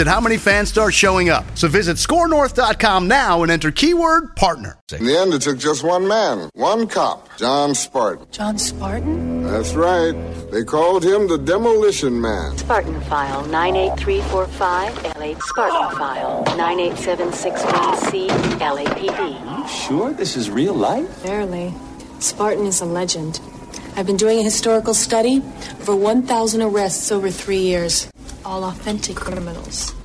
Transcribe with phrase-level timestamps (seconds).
[0.00, 1.44] at how many fans start showing up.
[1.56, 4.78] So visit scorenorth.com now and enter keyword partner.
[4.92, 8.26] In the end, it took just one man, one cop, John Spartan.
[8.30, 9.42] John Spartan?
[9.42, 10.12] That's right.
[10.52, 12.56] They called him the Demolition Man.
[12.56, 19.60] Spartan File 98345 LA Spartan File 98761C LAPD.
[19.62, 21.22] You sure this is real life?
[21.22, 21.74] Barely.
[22.20, 23.40] Spartan is a legend.
[23.96, 25.42] I've been doing a historical study.
[25.80, 28.10] Over 1,000 arrests over three years.
[28.44, 29.95] All authentic criminals.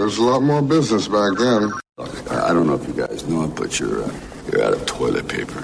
[0.00, 1.72] There was a lot more business back then.
[1.98, 4.10] Look, I don't know if you guys know it, but you're uh,
[4.50, 5.62] you're out of toilet paper.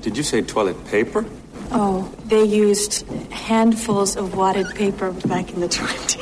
[0.00, 1.26] Did you say toilet paper?
[1.70, 6.16] Oh, they used handfuls of wadded paper back in the 20s.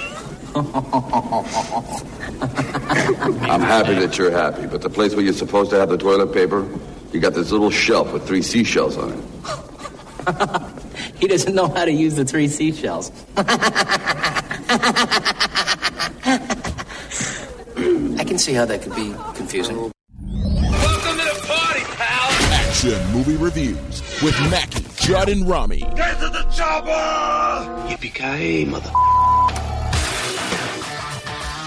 [3.49, 6.35] I'm happy that you're happy, but the place where you're supposed to have the toilet
[6.35, 6.69] paper,
[7.13, 9.21] you got this little shelf with three seashells on it.
[11.21, 13.13] he doesn't know how to use the three seashells.
[18.22, 19.77] I can see how that could be confusing.
[19.77, 22.31] Welcome to the party, pal!
[22.51, 25.81] Action movie reviews with Mackey, Judd, and Rami.
[25.81, 26.89] Get to the chopper!
[27.91, 28.91] Yippee-ki-yay, mother...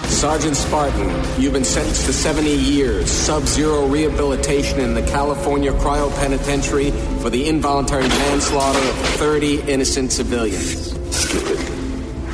[0.08, 6.90] Sergeant Spartan, you've been sentenced to 70 years, sub-zero rehabilitation in the California Cryo Penitentiary
[7.20, 10.90] for the involuntary manslaughter of 30 innocent civilians.
[11.14, 11.75] Stupid.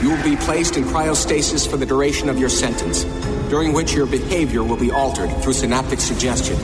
[0.03, 3.05] You will be placed in cryostasis for the duration of your sentence,
[3.49, 6.59] during which your behavior will be altered through synaptic suggestion.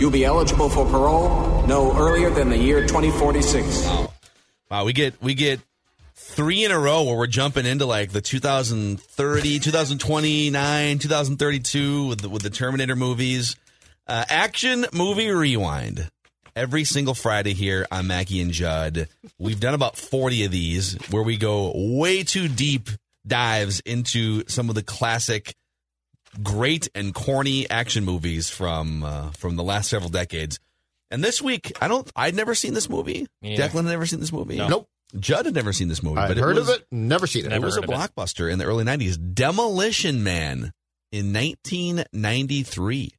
[0.00, 3.84] You'll be eligible for parole no earlier than the year 2046.
[3.84, 4.12] Wow.
[4.68, 5.60] Wow, we get we get
[6.16, 12.28] three in a row where we're jumping into like the 2030, 2029, 2032 with the,
[12.28, 13.54] with the Terminator movies.
[14.08, 16.10] Uh, action movie rewind
[16.60, 19.08] every single Friday here on Mackey and Judd.
[19.38, 22.90] We've done about 40 of these where we go way too deep
[23.26, 25.54] dives into some of the classic
[26.42, 30.60] great and corny action movies from uh, from the last several decades.
[31.10, 33.26] And this week, I don't I'd never seen this movie.
[33.40, 34.58] Me Declan had never seen this movie.
[34.58, 34.68] No.
[34.68, 34.88] Nope.
[35.18, 37.46] Judd had never seen this movie, I've but heard it was, of it, never seen
[37.46, 37.52] it.
[37.52, 37.96] it was a heard of it.
[38.14, 39.18] blockbuster in the early 90s.
[39.34, 40.72] Demolition Man
[41.10, 43.12] in 1993.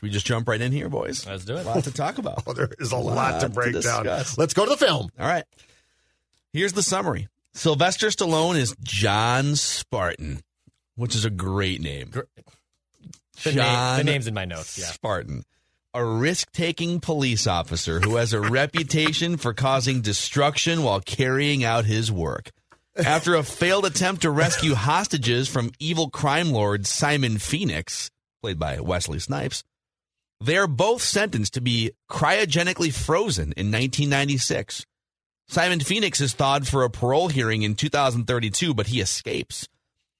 [0.00, 1.26] Should we just jump right in here, boys?
[1.26, 1.66] Let's do it.
[1.66, 2.42] A lot to talk about.
[2.46, 4.06] Oh, there is a lot, to break down.
[4.06, 5.10] Let's go to the film.
[5.20, 5.44] All right.
[6.54, 10.40] Here's the summary Sylvester Stallone is John Spartan,
[10.96, 12.12] which is a great name.
[13.42, 14.78] The, name, the name's in my notes.
[14.78, 14.86] Yeah.
[14.86, 15.44] Spartan,
[15.92, 21.84] a risk taking police officer who has a reputation for causing destruction while carrying out
[21.84, 22.52] his work.
[22.96, 28.80] After a failed attempt to rescue hostages from evil crime lord Simon Phoenix, played by
[28.80, 29.62] Wesley Snipes,
[30.40, 34.86] they are both sentenced to be cryogenically frozen in 1996.
[35.48, 39.68] Simon Phoenix is thawed for a parole hearing in 2032, but he escapes.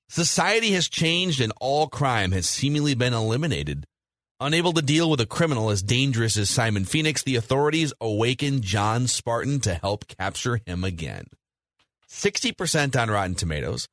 [0.09, 3.87] Society has changed and all crime has seemingly been eliminated.
[4.41, 9.07] Unable to deal with a criminal as dangerous as Simon Phoenix, the authorities awaken John
[9.07, 11.27] Spartan to help capture him again.
[12.09, 13.87] 60% on Rotten Tomatoes.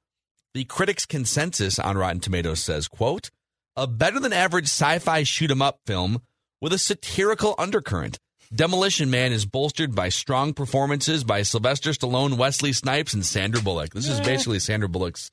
[0.54, 3.30] The critics' consensus on Rotten Tomatoes says, quote,
[3.78, 6.22] a better than average sci-fi shoot 'em up film
[6.60, 8.18] with a satirical undercurrent.
[8.54, 13.94] Demolition Man is bolstered by strong performances by Sylvester Stallone, Wesley Snipes, and Sandra Bullock.
[13.94, 15.32] This is basically Sandra Bullock's.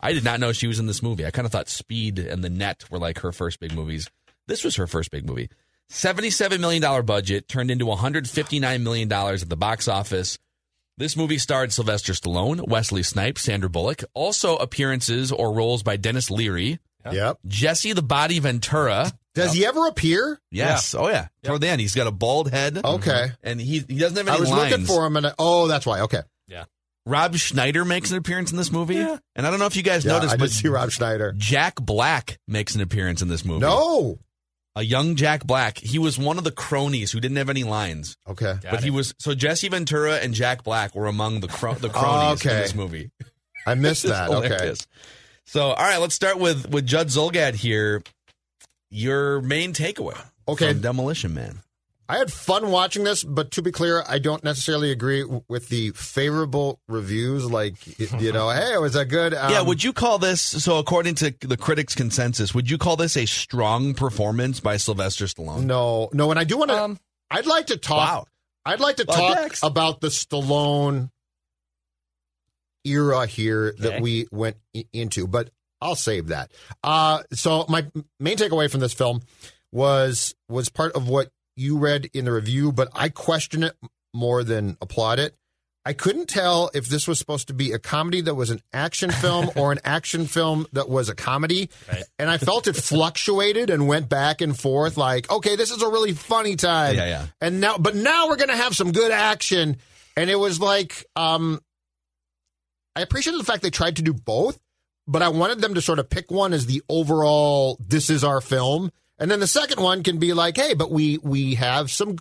[0.00, 1.24] I did not know she was in this movie.
[1.24, 4.10] I kind of thought Speed and The Net were like her first big movies.
[4.46, 5.48] This was her first big movie.
[5.90, 10.36] $77 million budget turned into $159 million at the box office.
[10.98, 14.02] This movie starred Sylvester Stallone, Wesley Snipes, Sandra Bullock.
[14.12, 16.78] Also appearances or roles by Denis Leary,
[17.12, 17.38] Yep.
[17.46, 19.12] Jesse the Body Ventura.
[19.34, 20.40] Does he ever appear?
[20.50, 20.94] Yes.
[20.94, 21.28] Oh yeah.
[21.42, 22.80] Toward the end, he's got a bald head.
[22.84, 23.32] Okay.
[23.42, 24.70] And he he doesn't have any I was lines.
[24.70, 26.00] looking for him, and I, oh, that's why.
[26.00, 26.20] Okay.
[26.48, 26.64] Yeah.
[27.04, 28.98] Rob Schneider makes an appearance in this movie.
[28.98, 31.34] And I don't know if you guys Yeah, noticed, I but did see Rob Schneider.
[31.36, 33.60] Jack Black makes an appearance in this movie.
[33.60, 34.18] No.
[34.74, 35.78] a young Jack Black.
[35.78, 38.16] He was one of the cronies who didn't have any lines.
[38.28, 38.54] Okay.
[38.70, 42.44] but he was so Jesse Ventura and Jack Black were among the cro- the cronies
[42.44, 42.60] in Okay.
[42.62, 43.10] this movie.
[43.66, 44.30] I missed It's that.
[44.30, 44.48] Okay.
[44.48, 44.86] hilarious.
[45.46, 48.02] So, all right, let's start with with Judd Zulgad here.
[48.90, 50.16] Your main takeaway,
[50.48, 50.72] Okay.
[50.72, 51.60] from Demolition Man.
[52.08, 55.68] I had fun watching this, but to be clear, I don't necessarily agree w- with
[55.70, 57.50] the favorable reviews.
[57.50, 57.74] Like,
[58.20, 59.34] you know, hey, was that good?
[59.34, 60.78] Um, yeah, would you call this so?
[60.78, 65.64] According to the critics' consensus, would you call this a strong performance by Sylvester Stallone?
[65.64, 66.80] No, no, and I do want to.
[66.80, 67.96] Um, I'd like to talk.
[67.98, 68.26] Wow.
[68.64, 69.62] I'd like to Well, talk next.
[69.64, 71.10] about the Stallone
[72.86, 74.56] era here that we went
[74.92, 75.50] into, but
[75.80, 76.52] I'll save that.
[76.82, 77.86] Uh, so my
[78.18, 79.22] main takeaway from this film
[79.72, 83.76] was was part of what you read in the review, but I question it
[84.14, 85.34] more than applaud it.
[85.84, 89.12] I couldn't tell if this was supposed to be a comedy that was an action
[89.12, 91.70] film or an action film that was a comedy.
[91.88, 92.02] Right.
[92.18, 95.88] And I felt it fluctuated and went back and forth like, okay, this is a
[95.88, 96.96] really funny time.
[96.96, 97.26] Yeah, yeah.
[97.40, 99.76] And now but now we're gonna have some good action.
[100.16, 101.60] And it was like, um
[102.96, 104.58] I appreciated the fact they tried to do both,
[105.06, 108.40] but I wanted them to sort of pick one as the overall this is our
[108.40, 108.90] film.
[109.18, 112.16] And then the second one can be like, hey, but we we have some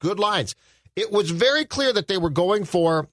[0.00, 0.54] good lines.
[0.96, 3.08] It was very clear that they were going for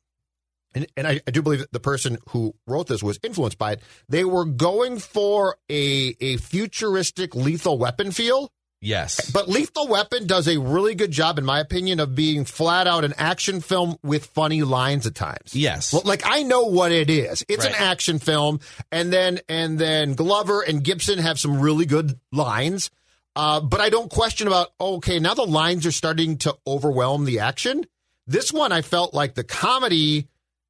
[0.73, 3.73] and, and I, I do believe that the person who wrote this was influenced by
[3.73, 3.81] it.
[4.07, 8.51] They were going for a a futuristic lethal weapon feel.
[8.81, 12.87] Yes, But Lethal Weapon does a really good job, in my opinion, of being flat
[12.87, 15.53] out an action film with funny lines at times.
[15.53, 15.93] yes.
[15.93, 17.45] Well, like I know what it is.
[17.47, 18.59] It's an action film,
[18.91, 22.89] and then and then Glover and Gibson have some really good lines.
[23.35, 27.39] Uh, but I don't question about okay, now the lines are starting to overwhelm the
[27.39, 27.85] action.
[28.25, 30.27] This one I felt like the comedy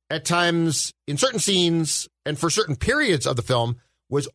[0.09, 3.77] at times in certain scenes and for certain periods of the film
[4.09, 4.27] was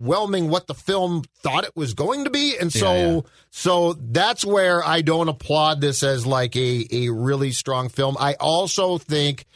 [0.00, 2.56] overwhelming what the film thought it was going to be.
[2.58, 3.20] And so Yeah, yeah.
[3.50, 8.16] so that's where I don't applaud this as like a a really strong film.
[8.18, 9.46] I also think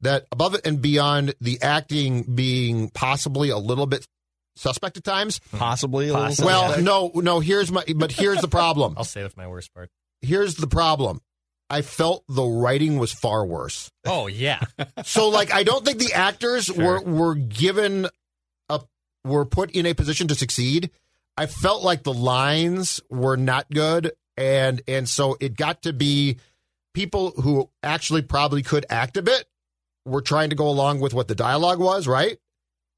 [0.00, 4.06] that above it and beyond the acting being possibly a little bit
[4.56, 5.40] suspect at times.
[5.56, 6.08] possibly.
[6.08, 6.46] A Possibly.
[6.46, 8.94] Well, no, no, here's my but here's the problem.
[8.98, 9.90] I'll say with my worst part.
[10.20, 11.20] Here's the problem.
[11.70, 13.90] I felt the writing was far worse.
[14.06, 14.60] Oh yeah,
[15.04, 16.76] So like I don't think the actors Sure.
[16.76, 18.10] were were given a
[19.24, 20.90] were put in a position to succeed.
[21.36, 26.38] I felt like the lines were not good and and so it got to be
[26.94, 29.46] people who actually probably could act a bit
[30.04, 32.38] were trying to go along with what the dialogue was, right?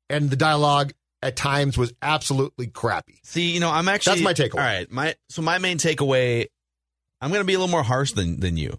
[0.09, 3.21] And the dialogue at times was absolutely crappy.
[3.25, 4.55] See, you know, I'm actually That's my takeaway.
[4.55, 6.47] All right, my so my main takeaway.
[7.23, 8.79] I'm going to be a little more harsh than than you.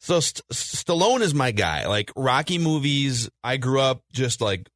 [0.00, 1.86] So St- Stallone is my guy.
[1.86, 4.68] Like Rocky movies, I grew up just like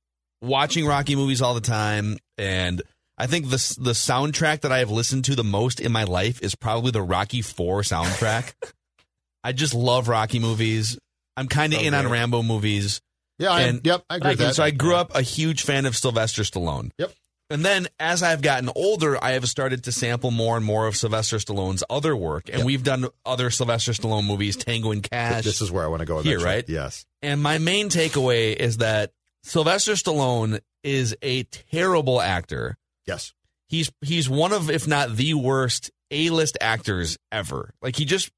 [0.43, 2.83] watching Rocky movies all the time, and
[3.19, 6.43] I think the the soundtrack that I have listened to the most in my life
[6.43, 8.55] is probably the Rocky Four soundtrack.
[9.45, 10.99] I just love Rocky movies.
[11.37, 13.01] I'm kind of oh, in on Rambo movies.
[13.39, 14.55] Yeah, I, yep, I agree with And that.
[14.55, 16.91] so I grew up a huge fan of Sylvester Stallone.
[16.99, 17.13] Yep.
[17.49, 20.95] And then as I've gotten older, I have started to sample more and more of
[20.95, 22.49] Sylvester Stallone's other work.
[22.51, 22.67] And Yep.
[22.67, 25.45] we've done other Sylvester Stallone movies, Tango and Cash.
[25.45, 26.69] this is where I want to go Here, right?
[26.69, 27.07] Yes.
[27.23, 32.77] and my main takeaway is that Sylvester Stallone is a terrible actor.
[33.07, 33.33] Yes.
[33.69, 37.73] He's he's one of, if not the worst A-list actors ever.
[37.81, 38.31] Like he just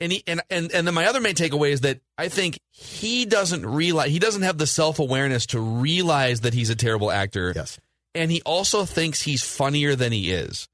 [0.00, 3.24] and he and and and then my other main takeaway is that I think he
[3.24, 7.52] doesn't realize he doesn't have the self awareness to realize that he's a terrible actor.
[7.54, 7.78] Yes.
[8.14, 10.68] And he also thinks he's funnier than he is.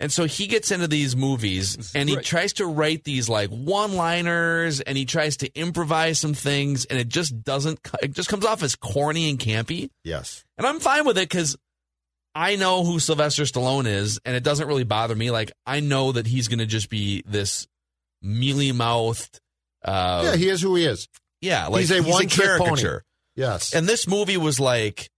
[0.00, 4.80] And so he gets into these movies and he tries to write these like one-liners
[4.80, 8.62] and he tries to improvise some things and it just doesn't it just comes off
[8.62, 9.90] as corny and campy.
[10.02, 10.44] Yes.
[10.58, 11.56] And I'm fine with it cuz
[12.34, 16.10] I know who Sylvester Stallone is and it doesn't really bother me like I know
[16.10, 17.68] that he's going to just be this
[18.20, 19.40] mealy-mouthed
[19.84, 21.08] uh yeah, he is who he is.
[21.40, 22.82] yeah, like he's a one-trick pony.
[23.36, 23.74] Yes.
[23.74, 25.08] And this movie was like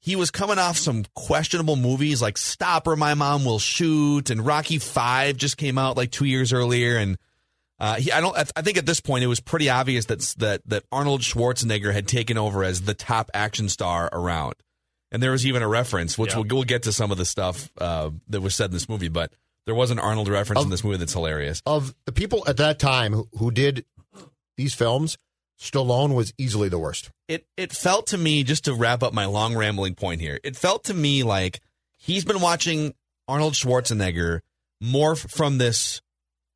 [0.00, 4.44] he was coming off some questionable movies like Stop or My Mom Will Shoot and
[4.44, 7.18] Rocky 5 just came out like 2 years earlier and
[7.78, 8.36] uh, he, I don't.
[8.36, 11.94] I I think at this point it was pretty obvious that that that Arnold Schwarzenegger
[11.94, 14.52] had taken over as the top action star around,
[15.10, 16.40] and there was even a reference, which Yeah.
[16.40, 19.08] we'll, we'll get to some of the stuff uh, that was said in this movie,
[19.08, 19.32] but
[19.64, 21.62] there was an Arnold reference in this movie that's hilarious.
[21.64, 23.86] of the people at that time who, who did
[24.58, 25.16] these films,
[25.60, 27.10] Stallone was easily the worst.
[27.28, 30.56] it it felt to me just to wrap up my long rambling point here it
[30.56, 31.60] felt to me like
[31.98, 32.94] he's been watching
[33.28, 34.40] arnold schwarzenegger
[34.82, 36.00] morph from this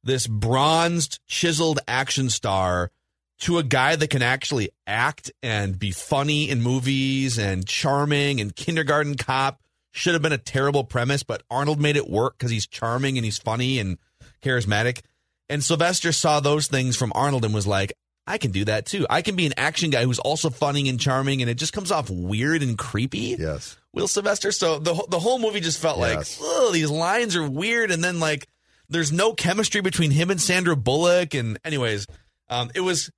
[0.02, 2.90] this bronzed chiseled action star
[3.38, 8.56] to a guy that can actually act and be funny in movies and charming and
[8.56, 12.66] kindergarten cop should have been a terrible premise, but Arnold made it work because he's
[12.66, 13.98] charming and he's funny and
[14.42, 15.02] charismatic.
[15.48, 17.92] And Sylvester saw those things from Arnold and was like,
[18.26, 19.06] I can do that too.
[19.10, 21.90] I can be an action guy who's also funny and charming, and it just comes
[21.90, 23.36] off weird and creepy.
[23.38, 23.76] Yes.
[23.92, 24.50] Will Sylvester.
[24.50, 26.40] So the the whole movie just felt Yes.
[26.40, 28.48] like, oh, these lines are weird, and then like
[28.88, 31.34] there's no chemistry between him and Sandra Bullock.
[31.34, 32.06] And anyways,
[32.48, 33.10] um, it was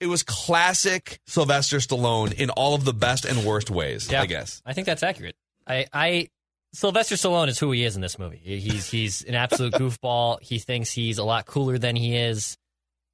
[0.00, 4.10] it was classic Sylvester Stallone in all of the best and worst ways.
[4.10, 4.22] Yeah.
[4.22, 4.62] I guess.
[4.64, 5.36] I think that's accurate.
[5.66, 6.28] I, I
[6.72, 8.40] Sylvester Stallone is who he is in this movie.
[8.42, 10.40] He's he's an absolute goofball.
[10.42, 12.56] He thinks he's a lot cooler than he is.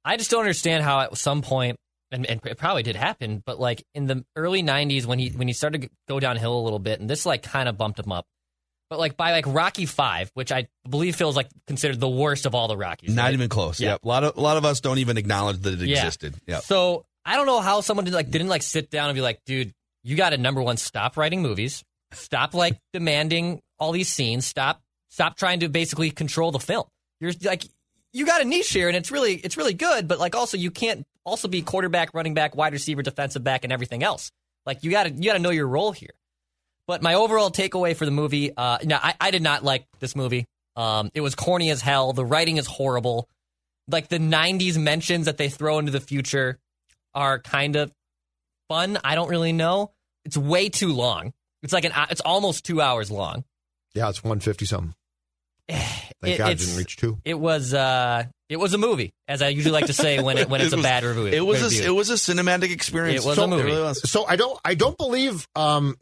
[0.05, 1.77] I just don't understand how at some point,
[2.11, 5.47] and, and it probably did happen, but like in the early '90s when he when
[5.47, 8.11] he started to go downhill a little bit, and this like kind of bumped him
[8.11, 8.25] up.
[8.89, 12.53] But like by like Rocky Five, which I believe feels like considered the worst of
[12.53, 13.15] all the Rockies.
[13.15, 13.33] Not right?
[13.33, 13.79] even close.
[13.79, 13.93] Yeah.
[13.93, 14.03] Yep.
[14.03, 15.97] A lot of a lot of us don't even acknowledge that it Yeah.
[16.05, 16.35] existed.
[16.45, 16.61] Yep.
[16.63, 19.39] So I don't know how someone did, like didn't like sit down and be like,
[19.47, 21.83] dude, you got to number one, stop writing movies,
[22.13, 26.83] stop like demanding all these scenes, stop stop trying to basically control the film.
[27.19, 27.63] You're like
[28.15, 30.71] you got a niche here and it's really it's really good, but like also you
[30.71, 34.31] can't also be quarterback, running back, wide receiver, defensive back, and everything else.
[34.65, 36.13] Like you got to you got to know your role here.
[36.87, 40.15] But my overall takeaway for the movie, uh, no, I, I did not like this
[40.15, 40.45] movie.
[40.77, 42.13] Um, it was corny as hell.
[42.13, 43.27] The writing is horrible.
[43.89, 46.57] Like the '90s mentions that they throw into the future
[47.13, 47.91] are kind of
[48.69, 48.97] fun.
[49.03, 49.91] I don't really know.
[50.23, 51.33] It's way too long.
[51.63, 53.43] It's like an it's almost two hours long.
[53.93, 54.95] Yeah, it's 150 something.
[56.21, 57.17] Thank It- God it didn't reach two.
[57.25, 60.49] It was uh, it was a movie, as I usually like to say when it
[60.49, 61.25] when it's It a bad review.
[61.27, 61.83] It was review.
[61.83, 63.23] a, it was a cinematic experience.
[63.23, 63.63] It was So- a movie.
[63.63, 64.09] really was.
[64.09, 65.95] So I don't I don't believe um,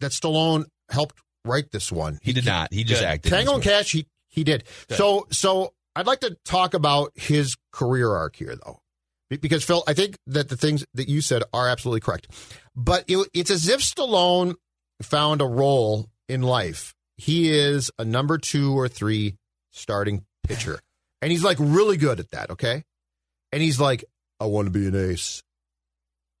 [0.00, 2.18] that Stallone helped write this one.
[2.22, 2.72] He did not.
[2.72, 3.08] He just Good.
[3.08, 3.30] acted.
[3.30, 4.64] Tango and Cash, he he did.
[4.90, 8.78] So so I'd like to talk about his career arc here, though,
[9.28, 12.28] because Phil, I think that the things that you said are absolutely correct.
[12.76, 14.54] But it, it's as if Stallone
[15.02, 16.94] found a role in life.
[17.20, 19.36] He is a number two or three
[19.72, 20.80] starting pitcher,
[21.20, 22.50] and he's like really good at that.
[22.50, 22.84] Okay,
[23.52, 24.04] and he's like,
[24.40, 25.42] I want to be an ace.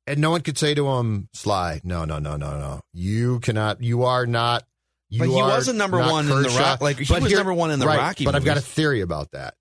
[0.06, 2.80] And no one could say to him, Sly, no, no, no, no, no.
[2.92, 4.64] You cannot, you are not.
[5.10, 6.58] You But he are wasn't number one in the Kershaw.
[6.58, 8.62] Rock- like, he But was number one in the right, Rocky But I've got a
[8.62, 9.54] theory about that.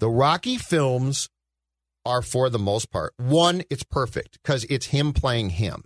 [0.00, 1.28] The Rocky films
[2.04, 5.84] are, for the most part, one, it's perfect because it's him playing him.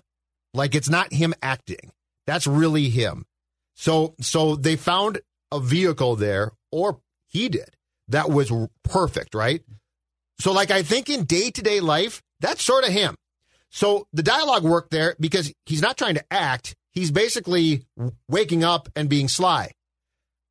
[0.55, 1.93] Like it's not him acting.
[2.27, 3.27] That's really him.
[3.77, 5.21] So, so they found
[5.53, 7.77] a vehicle there, or he did,
[8.09, 8.53] that was
[8.83, 9.63] perfect, right?
[10.41, 13.17] So, like, I think in day to day life, that's sort of him.
[13.71, 16.75] So the dialogue worked there because he's not trying to act.
[16.93, 17.85] He's basically
[18.29, 19.73] waking up and being sly.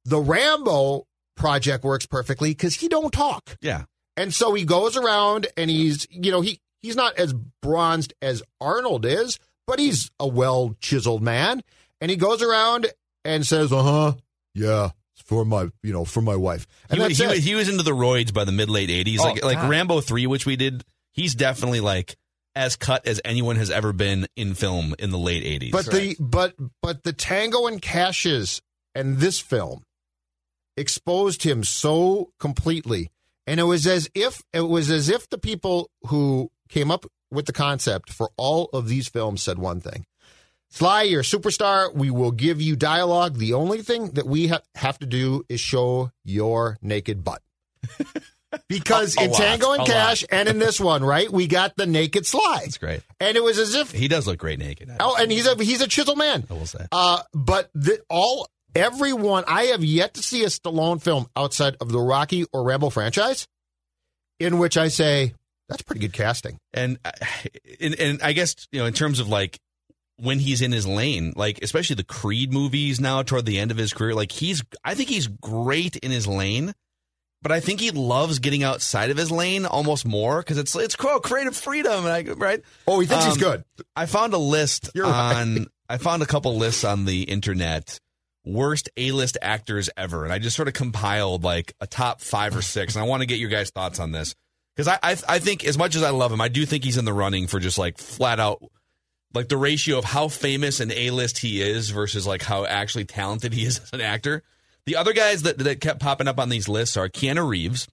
[0.05, 3.57] The Rambo project works perfectly because he don't talk.
[3.61, 3.85] Yeah.
[4.15, 8.43] And so he goes around and he's, you know, he he's not as bronzed as
[8.61, 11.63] Arnold is, but he's a well chiseled man.
[11.99, 12.87] And he goes around
[13.25, 14.13] and says, "Uh huh,
[14.53, 17.37] yeah, it's for my, you know, for my wife." And he, that's he, it.
[17.39, 19.19] he was into the roids by the mid late eighties.
[19.19, 19.69] Oh, like like God.
[19.69, 20.85] Rambo three, which we did.
[21.11, 22.15] He's definitely like
[22.55, 25.71] as cut as anyone has ever been in film in the late eighties.
[25.71, 28.61] But the but but the Tango and Cashes
[28.93, 29.83] and this film
[30.77, 33.11] exposed him so completely,
[33.47, 37.45] and it was as if it was as if the people who came up with
[37.45, 40.05] the concept for all of these films said one thing:
[40.75, 41.93] Sly, you're a superstar.
[41.93, 43.37] We will give you dialogue.
[43.37, 47.41] The only thing that we ha- have to do is show your naked butt.
[48.69, 51.75] Because A- a in lot, Tango and Cash and in this one, right, we got
[51.75, 52.59] the naked Sly.
[52.61, 53.01] That's great.
[53.19, 54.89] And it was as if He does look great naked.
[54.99, 56.45] Oh, and he's a he's a chisel man.
[56.49, 56.85] I will say.
[56.89, 61.91] Uh, but the, all everyone I have yet to see a Stallone film outside of
[61.91, 63.45] the Rocky or Rambo franchise,
[64.39, 65.33] in which I say
[65.67, 66.57] that's pretty good casting.
[66.73, 67.11] And uh,
[67.81, 69.59] and, and I guess you know in terms of like
[70.17, 73.77] when he's in his lane, like especially the Creed movies now toward the end of
[73.77, 76.73] his career, like he's I think he's great in his lane.
[77.41, 80.95] But I think he loves getting outside of his lane almost more because it's it's
[80.95, 82.61] quote creative freedom, and I, right?
[82.87, 83.63] Oh, he thinks he's Um, good.
[83.95, 85.35] I found a list You're right.
[85.41, 85.67] on.
[85.87, 87.99] I found a couple lists on the internet.
[88.47, 92.61] Worst A-list actors ever, and I just sort of compiled like a top five or
[92.61, 94.33] six, and I want to get your guys' thoughts on this
[94.75, 96.97] because I, I I think as much as I love him, I do think he's
[96.97, 98.63] in the running for just like flat out
[99.35, 103.53] like the ratio of how famous an A-list he is versus like how actually talented
[103.53, 104.43] he is as an actor.
[104.85, 107.87] The other guys that that kept popping up on these lists are Keanu Reeves.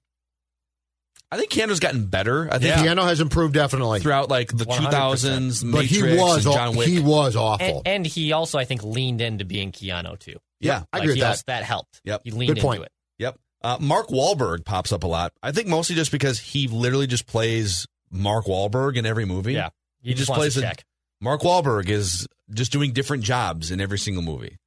[1.31, 2.47] I think Keanu's gotten better.
[2.53, 4.91] I think Piano has improved definitely throughout like the 100%.
[4.91, 6.89] 2000s, but he was and John Wick.
[6.89, 7.67] he was awful.
[7.87, 10.37] And, and he also, I think, leaned into being Keanu too.
[10.61, 11.61] yeah, I Like, agree he with also- that.
[11.61, 12.03] that helped.
[12.05, 12.21] Yep.
[12.25, 12.93] He leaned Good into it.
[13.19, 13.39] Yep.
[13.63, 15.33] Uh, Mark Wahlberg pops up a lot.
[15.43, 19.55] I think mostly just because he literally just plays Mark Wahlberg in every movie.
[19.55, 19.71] Yeah.
[20.03, 20.85] He, He just, just plays to a- check.
[21.23, 24.59] Mark Wahlberg is just doing different jobs in every single movie.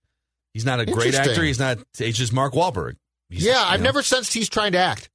[0.53, 1.43] He's not a great actor.
[1.43, 1.79] He's not.
[1.99, 2.95] It's just Mark Wahlberg.
[3.29, 5.09] He's, yeah, I've know, never sensed he's trying to act.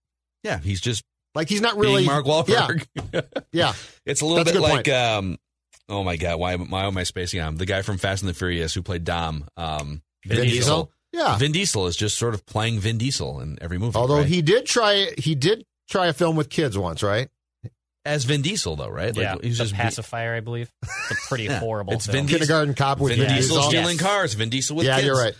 [0.45, 1.03] Yeah, he's just
[1.35, 2.87] Like he's not really Mark Wahlberg.
[2.95, 3.21] Yeah,
[3.53, 3.73] yeah.
[4.05, 5.39] It's a little That's bit good like, um,
[5.89, 7.57] oh my god, why, why am I spacing on?
[7.57, 10.93] The guy from Fast and the Furious who played Dom, um, Vin Diesel?
[11.13, 11.39] Yeah.
[11.39, 13.97] Vin Diesel is just sort of playing Vin Diesel in every movie.
[13.97, 14.27] Although right?
[14.27, 17.29] he did try, he did try a film with kids once, right?
[18.05, 19.15] As Vin Diesel though, right?
[19.17, 20.71] Yeah, he's the just pacifier, I believe.
[20.83, 21.95] It's a pretty Yeah, horrible.
[21.95, 22.17] It's film.
[22.17, 22.39] Vin Diesel.
[22.41, 23.71] Kindergarten Cop with Vin Vin Diesel Diesel.
[23.71, 24.07] stealing Yes.
[24.07, 24.35] cars.
[24.35, 25.07] Vin Diesel with yeah, kids.
[25.07, 25.35] you're right.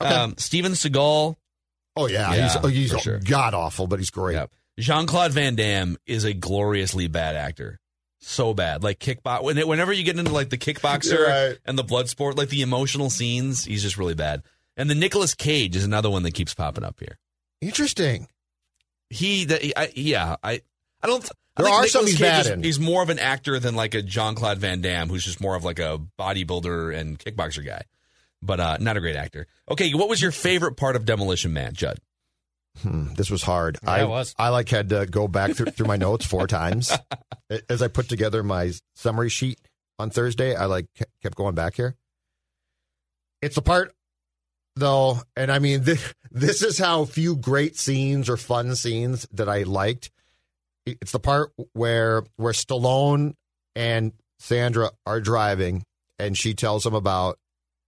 [0.00, 0.14] Okay.
[0.14, 1.36] Um, Steven Seagal.
[1.96, 3.18] oh yeah, yeah, he's, oh, he's sure.
[3.18, 4.34] god awful, but he's great.
[4.34, 4.46] Yeah.
[4.78, 7.80] Jean Claude Van Damme is a gloriously bad actor.
[8.20, 8.82] So bad.
[8.82, 9.42] Like kickbox.
[9.66, 11.58] Whenever you get into like the kickboxer right.
[11.64, 14.42] and the blood sport, like the emotional scenes, he's just really bad.
[14.76, 17.18] And the Nicolas Cage is another one that keeps popping up here.
[17.60, 18.28] Interesting.
[19.08, 20.60] He, that I, yeah, I,
[21.02, 21.24] I don't.
[21.56, 22.62] I There think are some he's bad is- in.
[22.62, 25.54] He's more of an actor than like a Jean Claude Van Damme, who's just more
[25.54, 27.82] of like a bodybuilder and kickboxer guy,
[28.42, 29.46] but uh, not a great actor.
[29.70, 31.98] Okay, what was your favorite part of Demolition Man, Judd?
[32.82, 33.78] Hmm, this was hard.
[33.82, 34.34] Yeah, I was.
[34.38, 36.92] I like had to go back through, through my notes four times
[37.70, 39.58] as I put together my summary sheet
[39.98, 40.54] on Thursday.
[40.54, 40.86] I like
[41.22, 41.96] kept going back here.
[43.40, 43.92] It's a part
[44.76, 49.48] though, and I mean this, this is how few great scenes or fun scenes that
[49.48, 50.10] I liked.
[50.86, 53.34] It's the part where where Stallone
[53.74, 55.84] and Sandra are driving,
[56.18, 57.38] and she tells him about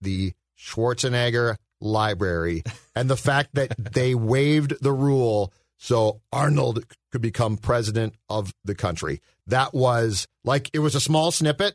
[0.01, 2.63] the Schwarzenegger library
[2.95, 8.75] and the fact that they waived the rule so Arnold could become president of the
[8.75, 9.21] country.
[9.47, 11.75] That was like it was a small snippet,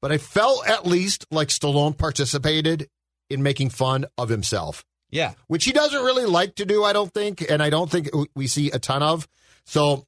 [0.00, 2.88] but I felt at least like Stallone participated
[3.30, 7.12] in making fun of himself, Yeah, which he doesn't really like to do, I don't
[7.12, 9.26] think, and I don't think we see a ton of.
[9.66, 10.04] So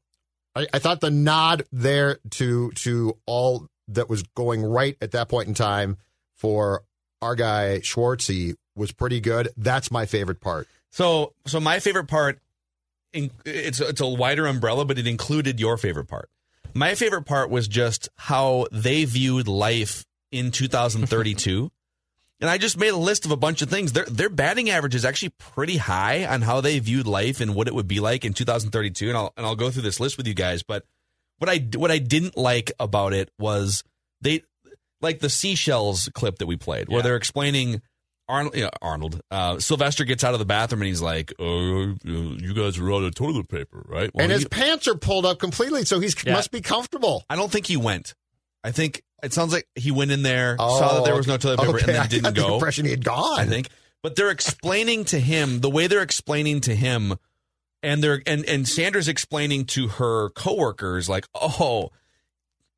[0.54, 5.28] I, I thought the nod there to to all that was going right at that
[5.28, 5.96] point in time
[6.36, 6.84] for
[7.22, 9.48] our guy Schwartzy was pretty good.
[9.56, 10.68] That's my favorite part.
[10.90, 12.40] So, so my favorite part,
[13.12, 16.28] in, it's it's a wider umbrella, but it included your favorite part.
[16.74, 21.70] My favorite part was just how they viewed life in 2032.
[22.40, 23.92] And I just made a list of a bunch of things.
[23.92, 27.68] Their their batting average is actually pretty high on how they viewed life and what
[27.68, 29.08] it would be like in 2032.
[29.08, 30.62] And I'll and I'll go through this list with you guys.
[30.62, 30.84] But
[31.38, 33.84] what I what I didn't like about it was
[34.20, 34.42] they
[35.00, 37.02] like the seashells clip that we played, where Yeah.
[37.02, 37.80] they're explaining
[38.28, 38.54] Arnold.
[38.54, 42.54] You know, Arnold uh, Sylvester gets out of the bathroom and he's like, "Oh, you
[42.54, 45.84] guys are out of toilet paper, right?" Well, and his pants are pulled up completely,
[45.84, 46.34] so he Yeah.
[46.34, 47.24] must be comfortable.
[47.28, 48.14] I don't think he went.
[48.64, 51.36] I think it sounds like he went in there, saw that there oh, was no
[51.36, 51.92] toilet paper, Oh, okay.
[51.92, 52.54] and then didn't got the go.
[52.54, 53.38] impression he had gone.
[53.40, 53.68] I think.
[54.02, 57.16] But they're explaining to him the way they're explaining to him,
[57.82, 61.90] and they're and and Sandra's explaining to her coworkers like, oh,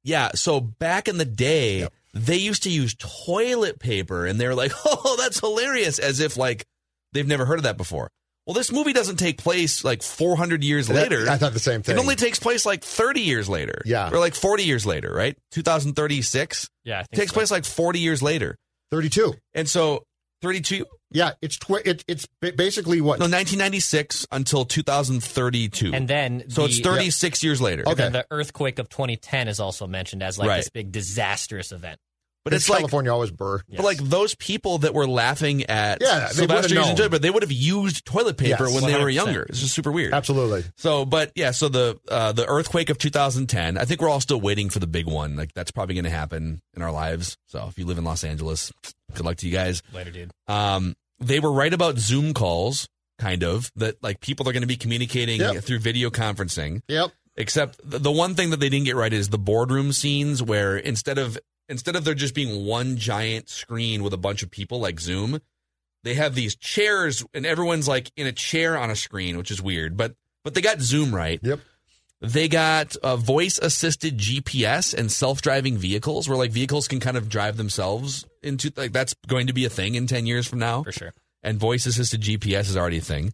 [0.03, 0.31] yeah.
[0.35, 5.17] So back in the day, they used to use toilet paper, and they're like, oh,
[5.19, 6.67] that's hilarious, as if like
[7.13, 8.11] they've never heard of that before.
[8.47, 11.29] Well, this movie doesn't take place like 400 years That- later.
[11.31, 11.97] I thought the same thing.
[11.97, 13.83] It only takes place like 30 years later.
[13.85, 14.11] Yeah.
[14.11, 15.37] Or like 40 years later, right?
[15.53, 17.35] 2036 Yeah, I think takes so.
[17.35, 18.57] place like 40 years later.
[18.91, 19.35] 32.
[19.55, 20.03] And so
[20.43, 25.93] 32 Yeah, it's tw- it, it's basically what no 1996 until 2032.
[25.95, 27.85] And then so it's the- 36 years later.
[27.87, 30.57] And then the earthquake of 2010 is also mentioned as like Right.
[30.57, 32.01] this big disastrous event.
[32.45, 33.61] But it's like California always burr.
[33.69, 36.97] But like those people that were laughing at Yeah, they Sylvester would've using known.
[36.97, 39.43] toilet paper, they would have used toilet paper Yes, when they were younger.
[39.45, 40.13] It's just super weird.
[40.13, 40.65] Absolutely.
[40.77, 43.79] So, but yeah, so the uh, the earthquake of 2010.
[43.79, 45.37] I think we're all still waiting for the big one.
[45.37, 47.37] Like that's probably going to happen in our lives.
[47.47, 48.73] So if you live in Los Angeles,
[49.15, 49.83] good luck to you guys.
[49.95, 50.31] Later, dude.
[50.49, 52.89] Um, they were right about Zoom calls,
[53.21, 55.63] kind of that like people are going to be communicating Yep.
[55.63, 56.81] through video conferencing.
[56.89, 57.13] Yep.
[57.37, 60.77] Except the, the one thing that they didn't get right is the boardroom scenes where
[60.77, 61.39] instead of
[61.73, 65.41] instead of there just being one giant screen with a bunch of people like Zoom,
[66.05, 69.61] they have these chairs and everyone's like in a chair on a screen, which is
[69.61, 69.97] weird.
[69.97, 71.41] But but they got Zoom right.
[71.43, 71.59] Yep.
[72.21, 77.17] They got uh, voice assisted GPS and self driving vehicles, where like vehicles can kind
[77.17, 80.61] of drive themselves into like that's going to be a thing in ten years from
[80.61, 81.13] now For sure.
[81.43, 83.33] and voice assisted GPS is already a thing.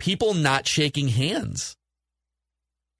[0.00, 1.76] People not shaking hands.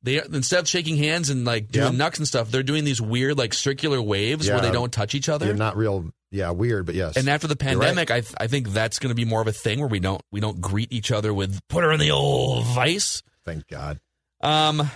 [0.02, 1.98] They instead of shaking hands and like doing Yeah.
[1.98, 5.28] knucks and stuff, they're doing these weird like circular waves where they don't touch each
[5.28, 5.46] other.
[5.46, 6.10] You're not real.
[6.30, 7.16] Yeah, weird, but yes.
[7.16, 7.86] and after the You're right.
[7.96, 10.20] pandemic, I I think that's going to be more of a thing where we don't
[10.30, 13.22] we don't greet each other with put her in the old vice.
[13.44, 13.98] Thank God.
[14.42, 14.88] Um,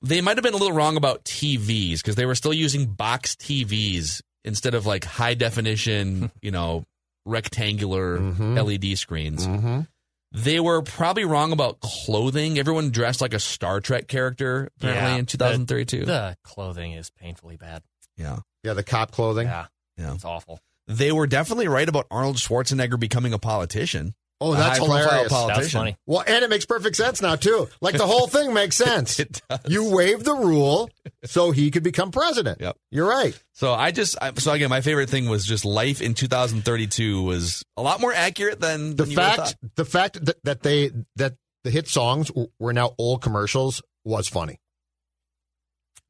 [0.00, 3.34] they might have been a little wrong about TVs because they were still using box
[3.34, 6.84] TVs instead of like high definition, you know,
[7.26, 8.56] rectangular Mhm.
[8.56, 9.46] LED screens.
[9.46, 9.80] Mm-hmm.
[10.42, 12.58] They were probably wrong about clothing.
[12.58, 16.04] Everyone dressed like a Star Trek character apparently Yeah, in 2032.
[16.04, 17.82] The clothing is painfully bad.
[18.16, 18.38] yeah.
[18.64, 19.46] Yeah, the cop clothing.
[19.46, 20.14] Yeah, Yeah.
[20.14, 20.60] it's awful.
[20.86, 24.14] they were definitely right about Arnold Schwarzenegger becoming a politician.
[24.40, 25.32] Oh, that's high-profile hilarious.
[25.32, 25.96] Politician.
[26.06, 27.68] Well, and it makes perfect sense now too.
[27.80, 29.18] Like the whole thing makes sense.
[29.18, 29.58] It does.
[29.66, 30.88] You waived the rule
[31.24, 32.60] so he could become president.
[32.60, 32.76] Yep.
[32.92, 33.36] You're right.
[33.54, 37.64] So I just I, so again, my favorite thing was just life in 2032 was
[37.76, 39.54] a lot more accurate than The than you fact, thought.
[39.74, 44.60] the fact that, that they that the hit songs were now old commercials was funny.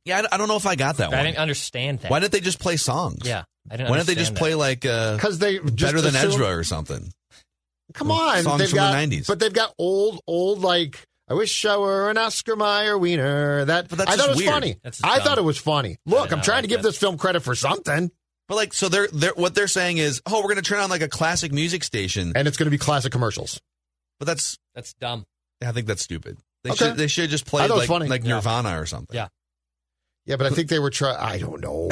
[0.05, 1.19] Yeah, I, I don't know if I got that I one.
[1.19, 2.11] I didn't understand that.
[2.11, 3.23] Why didn't they just play songs?
[3.25, 3.91] Yeah, I didn't.
[3.91, 4.57] Why didn't they just understand play that.
[4.59, 7.11] like uh, Because they just better than assume- Ezra or something?
[7.95, 9.27] Come on, Songs they've from got, the 90s.
[9.27, 11.03] but they've got old, old like.
[11.31, 13.65] I wish I were an Oscar Mayer wiener.
[13.67, 14.53] That But that's I thought it was weird.
[14.53, 14.77] funny.
[15.05, 15.99] I thought it was funny.
[16.07, 16.89] Look, I'm trying like to give that.
[16.89, 18.11] this film credit for something,
[18.49, 20.89] But like, so they're they're what they're saying is, oh, we're going to turn on
[20.89, 23.61] like a classic music station, and it's going to be classic commercials.
[24.19, 25.25] but that's That's dumb.
[25.63, 26.39] I think that's stupid.
[26.65, 26.87] They Okay.
[26.89, 28.09] should they should just I play thought it was like funny.
[28.09, 28.35] like Yeah.
[28.37, 29.15] Nirvana or something.
[29.15, 29.29] Yeah.
[30.25, 31.17] Yeah, but I think they were trying.
[31.19, 31.91] I don't know.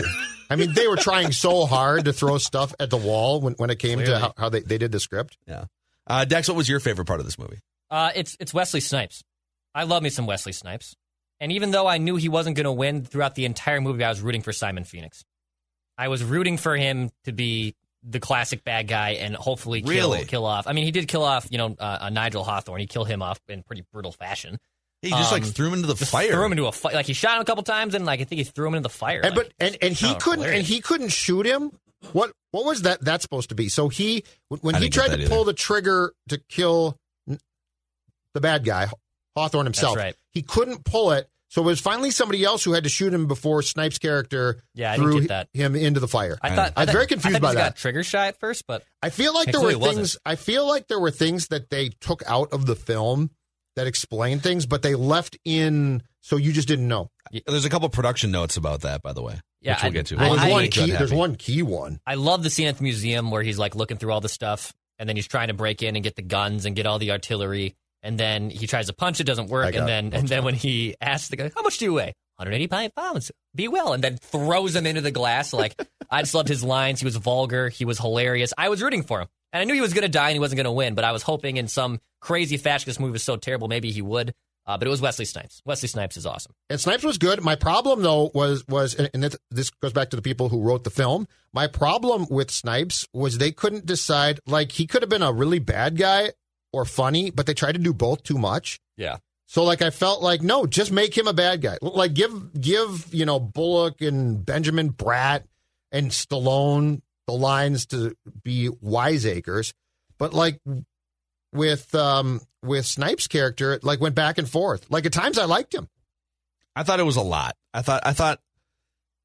[0.50, 3.68] I mean, they were trying so hard to throw stuff at the wall when, when
[3.70, 5.36] it came to how, how they, they did the script.
[5.46, 5.64] Yeah.
[6.06, 7.58] Uh, Dex, what was your favorite part of this movie?
[7.90, 9.22] Uh, it's it's Wesley Snipes.
[9.74, 10.94] I love me some Wesley Snipes.
[11.38, 14.08] And even though I knew he wasn't going to win throughout the entire movie, I
[14.08, 15.24] was rooting for Simon Phoenix.
[15.98, 20.24] I was rooting for him to be the classic bad guy and hopefully kill, Really?
[20.24, 20.66] kill off.
[20.66, 22.80] I mean, he did kill off, you know, uh, uh, Nigel Hawthorne.
[22.80, 24.58] He killed him off in pretty brutal fashion.
[25.02, 26.30] He just like Um, threw him into the fire.
[26.32, 26.94] Threw him into a fire.
[26.94, 28.88] Like he shot him a couple times, and like I think he threw him into
[28.88, 29.20] the fire.
[29.22, 31.70] And Like, but and, and he couldn't and he couldn't shoot him.
[32.12, 33.68] What what was that that supposed to be?
[33.68, 35.28] So he when I he tried to either.
[35.28, 36.96] pull the trigger to kill
[38.34, 38.88] the bad guy
[39.36, 40.14] Hawthorne himself, right.
[40.32, 41.28] he couldn't pull it.
[41.48, 44.92] So it was finally somebody else who had to shoot him before Snipes' character Yeah,
[44.92, 46.38] I threw him into the fire.
[46.42, 47.74] I thought I was very confused I by he that.
[47.74, 49.80] Got trigger shy at first, but I feel like there were things.
[49.80, 50.16] wasn't.
[50.26, 53.30] I feel like there were things that they took out of the film
[53.76, 57.10] that explained things, but they left in so you just didn't know.
[57.46, 59.40] There's a couple production notes about that, by the way.
[59.60, 60.16] Yeah, which we'll I- get to.
[60.16, 60.90] I- Well, there's I- one Make key.
[60.90, 62.00] There's one key one.
[62.06, 64.72] I love the scene at the museum where he's like looking through all the stuff,
[64.98, 67.10] and then he's trying to break in and get the guns and get all the
[67.12, 70.54] artillery, and then he tries to punch it, doesn't work, and then and then when
[70.54, 73.32] he asks the guy, "How much do you weigh?" 185 pounds.
[73.54, 75.52] Be well, and then throws him into the glass.
[75.54, 75.74] Like
[76.10, 77.00] I just loved his lines.
[77.00, 77.70] He was vulgar.
[77.70, 78.52] He was hilarious.
[78.58, 80.40] I was rooting for him, and I knew he was going to die and he
[80.40, 80.94] wasn't going to win.
[80.94, 84.02] But I was hoping in some crazy fashion, this movie was so terrible, maybe he
[84.02, 84.34] would.
[84.66, 85.62] Uh, but it was Wesley Snipes.
[85.64, 86.52] Wesley Snipes is awesome.
[86.68, 87.42] And Snipes was good.
[87.42, 90.90] My problem though was was and this goes back to the people who wrote the
[90.90, 91.28] film.
[91.52, 94.40] My problem with Snipes was they couldn't decide.
[94.46, 96.32] Like he could have been a really bad guy
[96.72, 98.80] or funny, but they tried to do both too much.
[98.96, 99.18] Yeah.
[99.46, 101.78] So like I felt like no, just make him a bad guy.
[101.80, 105.44] Like give give you know Bullock and Benjamin Bratt
[105.92, 109.72] and Stallone the lines to be wiseacres,
[110.18, 110.60] but like
[111.52, 114.86] with um with Snipes' character, it like went back and forth.
[114.90, 115.88] Like at times I liked him.
[116.74, 117.56] I thought it was a lot.
[117.72, 118.02] I thought.
[118.04, 118.40] I thought.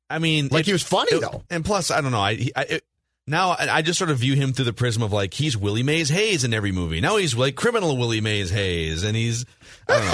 [0.10, 1.44] I mean, Like it- he was funny it- though.
[1.50, 2.22] And plus, I don't know.
[2.22, 2.84] I, he- I it,
[3.28, 5.84] now I I just sort of view him through the prism of like he's Willie
[5.84, 7.02] Mays Hayes in every movie.
[7.02, 9.46] Now he's like criminal Willie Mays Hayes, and he's
[9.88, 10.12] I don't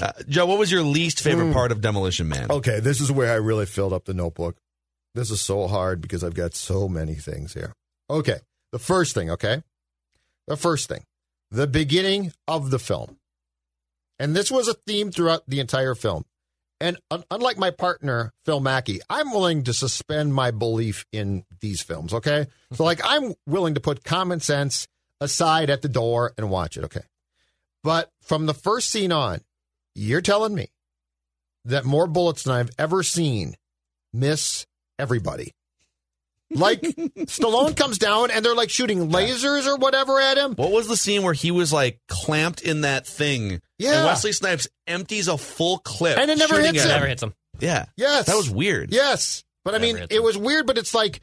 [0.00, 0.02] know.
[0.06, 1.52] uh, Joe, what was your least favorite Hmm.
[1.52, 2.50] part of Demolition Man?
[2.50, 4.56] Okay, this is where I really filled up the notebook.
[5.14, 7.74] This is so hard because I've got so many things here.
[8.08, 8.38] Okay,
[8.72, 9.62] the first thing, okay?
[10.46, 11.04] The first thing,
[11.50, 13.16] the beginning of the film.
[14.18, 16.24] And this was a theme throughout the entire film.
[16.80, 21.82] And un- unlike my partner, Phil Mackey, I'm willing to suspend my belief in these
[21.82, 22.46] films, okay?
[22.72, 24.86] So, like, I'm willing to put common sense
[25.20, 27.02] aside at the door and watch it, okay?
[27.82, 29.40] But from the first scene on,
[29.94, 30.68] you're telling me
[31.66, 33.56] that more bullets than I've ever seen
[34.12, 34.66] miss
[34.98, 35.52] everybody.
[36.50, 40.54] Like Stallone comes down and they're like shooting lasers or whatever at him.
[40.54, 43.60] What was the scene where he was like clamped in that thing?
[43.78, 43.98] Yeah.
[43.98, 46.18] And Wesley Snipes empties a full clip.
[46.18, 46.88] And it never hits at him.
[46.88, 47.34] Never hits him.
[47.60, 47.86] Yeah.
[47.96, 48.26] Yes.
[48.26, 48.92] That was weird.
[48.92, 49.44] Yes.
[49.64, 51.20] But I Never mean, it was weird, but it's like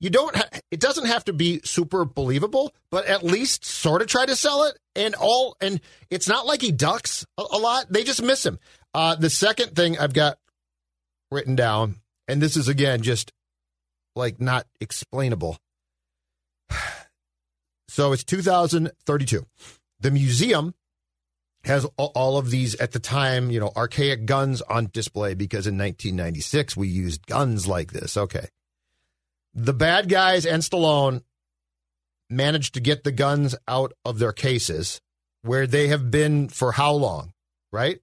[0.00, 4.08] you don't ha- it doesn't have to be super believable, but at least sort of
[4.08, 7.86] try to sell it and all and it's not like he ducks a, a lot.
[7.88, 8.58] They just miss him.
[8.92, 10.38] Uh the second thing I've got
[11.30, 11.96] written down
[12.28, 13.32] and this is again just
[14.14, 15.58] like not explainable.
[17.86, 19.46] So it's 2032.
[20.00, 20.74] The museum
[21.62, 25.78] has all of these at the time, you know, archaic guns on display because in
[25.78, 28.16] 1996 we used guns like this.
[28.16, 28.48] Okay.
[29.54, 31.22] The bad guys and Stallone
[32.28, 35.00] managed to get the guns out of their cases
[35.42, 37.32] where they have been for how long,
[37.72, 38.00] right?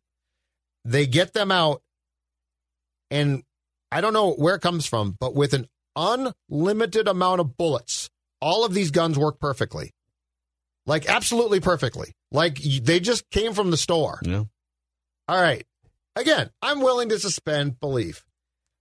[0.86, 1.82] They get them out
[3.12, 3.44] and
[3.92, 8.10] I don't know where it comes from, but with an unlimited amount of bullets,
[8.42, 9.92] all of these guns work perfectly.
[10.86, 12.14] Like absolutely perfectly.
[12.32, 14.20] Like they just came from the store.
[14.24, 14.44] Yeah.
[15.28, 15.66] All right.
[16.16, 18.26] Again, I'm willing to suspend belief.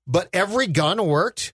[0.07, 1.53] But every gun worked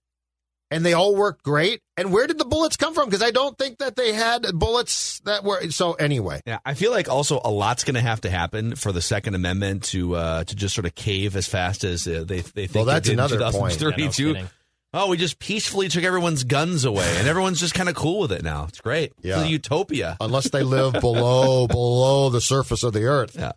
[0.71, 1.81] and they all worked great.
[1.95, 3.05] And where did the bullets come from?
[3.05, 5.69] Because I don't think that they had bullets that were.
[5.69, 8.91] So anyway, Yeah, I feel like also a lot's going to have to happen for
[8.91, 12.41] the Second Amendment to uh, to just sort of cave as fast as uh, they
[12.41, 12.75] they think.
[12.75, 13.73] Well, it that's did in another point.
[13.73, 14.23] 2032.
[14.23, 14.49] Yeah, no kidding.
[14.93, 18.31] Oh, we just peacefully took everyone's guns away, and everyone's just kind of cool with
[18.31, 18.65] it now.
[18.67, 19.13] It's great.
[19.21, 19.39] Yeah.
[19.39, 20.17] It's a utopia.
[20.19, 23.35] unless they live below below the surface of the earth.
[23.37, 23.51] Yeah.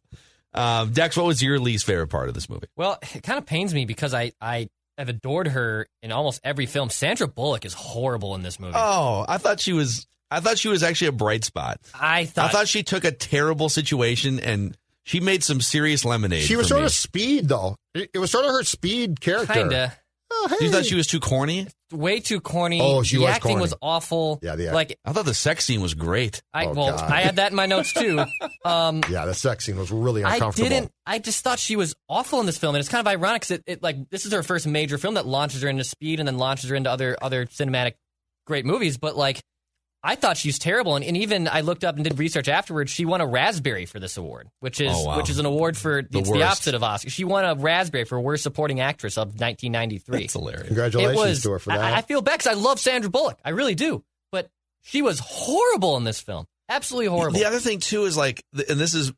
[0.52, 2.66] Um, Dex, what was your least favorite part of this movie?
[2.76, 6.66] Well, it kind of pains me because I I have adored her in almost every
[6.66, 6.90] film.
[6.90, 8.74] Sandra Bullock is horrible in this movie.
[8.76, 10.06] Oh, I thought she was.
[10.32, 11.80] I thought she was actually a bright spot.
[11.92, 16.42] I thought, I thought she took a terrible situation and she made some serious lemonade.
[16.42, 16.86] She was for sort me.
[16.86, 17.76] of speed though.
[17.94, 19.52] It, it was sort of her speed character.
[19.52, 19.92] kinda
[20.32, 21.66] Oh, You thought she was too corny?
[21.92, 22.80] way too corny.
[22.80, 23.62] Oh, she the was acting corny.
[23.62, 24.38] was awful.
[24.42, 26.40] Yeah, the act- like I thought the sex scene was great.
[26.54, 27.10] I Oh, well, God.
[27.10, 28.24] I had that in my notes too.
[28.64, 30.68] Um, Yeah, the sex scene was really I uncomfortable.
[30.68, 30.92] didn't.
[31.06, 33.56] I just thought she was awful in this film, and it's kind of ironic because
[33.58, 36.28] it, it like this is her first major film that launches her into Speed and
[36.28, 37.94] then launches her into other other cinematic
[38.46, 38.98] great movies.
[38.98, 39.40] But like,
[40.02, 42.90] I thought she's terrible, and, and even I looked up and did research afterwards.
[42.90, 45.16] She won a Raspberry for this award, which is Oh, wow.
[45.18, 47.10] which is an award for The it's the opposite of Oscar.
[47.10, 50.20] She won a Raspberry for worst supporting actress of 1993.
[50.20, 50.66] That's hilarious.
[50.68, 51.42] Congratulations it was.
[51.42, 51.92] to her for I- that.
[51.94, 53.38] I, feel bad because I love Sandra Bullock.
[53.44, 54.48] I really do, but
[54.82, 56.46] she was horrible in this film.
[56.70, 57.38] Absolutely horrible.
[57.38, 59.12] The other thing too is like, and this is,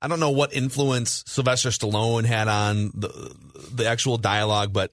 [0.00, 3.34] I don't know what influence Sylvester Stallone had on the
[3.72, 4.92] the actual dialogue, but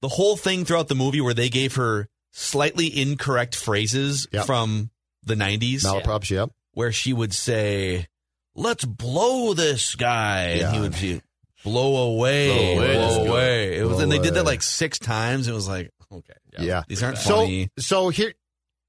[0.00, 4.46] the whole thing throughout the movie where they gave her slightly incorrect phrases Yep.
[4.46, 4.90] from
[5.22, 6.50] the '90s, Malaprops, yep.
[6.72, 8.08] where she would say,
[8.54, 11.20] "Let's blow this guy," and he would be,
[11.64, 14.98] "Blow away, Blow away blow away." It was, Blow and they did that like six
[14.98, 15.46] times.
[15.48, 16.82] It was like, okay, Yeah.
[16.88, 17.68] these aren't So, funny.
[17.78, 18.32] so here,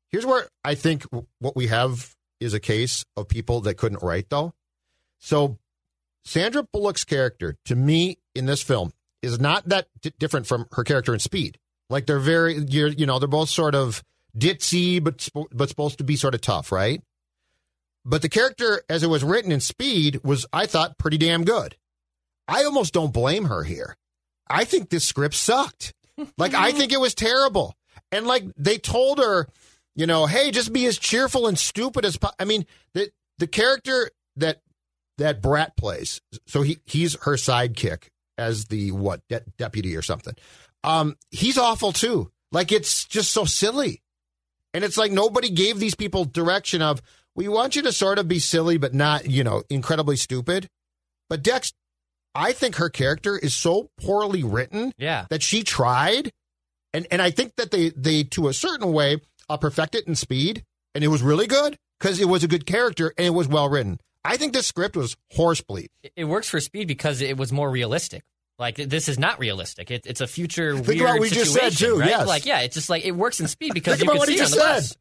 [0.10, 1.06] here's where I think
[1.40, 4.54] what we have is a case of people that couldn't write, though.
[5.20, 5.60] So,
[6.24, 10.84] Sandra Bullock's character, to me, in this film, is not that d- different from her
[10.84, 11.60] character in Speed.
[11.92, 14.04] Like they're very, you're, you know, they're both sort of
[14.38, 17.04] ditzy, but but supposed to be sort of tough, right?
[18.06, 21.76] But the character, as it was written in Speed, was I thought pretty damn good.
[22.48, 23.96] I almost don't blame her here.
[24.50, 25.94] I think this script sucked.
[26.38, 27.76] Like I think it was terrible.
[28.12, 29.48] And like they told her,
[29.96, 32.32] you know, hey, just be as cheerful and stupid as po-.
[32.40, 34.62] I mean, the the character that
[35.18, 40.36] that Bratt plays, so he he's her sidekick as the what de- deputy or something.
[40.84, 42.32] Um, he's awful too.
[42.52, 44.02] Like it's just so silly,
[44.74, 47.02] and it's like nobody gave these people direction of
[47.36, 50.68] we want you to sort of be silly, but not you know incredibly stupid.
[51.30, 51.72] But Dex,
[52.36, 55.28] I think her character is so poorly written yeah.
[55.30, 56.32] that she tried,
[56.94, 60.16] and and I think that they they to a certain way uh, perfect it in
[60.16, 60.64] speed,
[60.94, 63.70] and it was really good because it was a good character and it was well
[63.70, 64.00] written.
[64.24, 65.88] I think this script was horse bleep.
[66.04, 68.24] It- it works for Speed because it was more realistic.
[68.60, 69.90] Like this is not realistic.
[69.90, 72.10] It, it's a future Think weird about what we just said, situation, too, right?
[72.10, 72.28] yes.
[72.28, 74.28] Like yeah, it's just like it works in Speed because Think you about can what
[74.28, 74.74] see he her on just the said.
[74.76, 74.98] bus.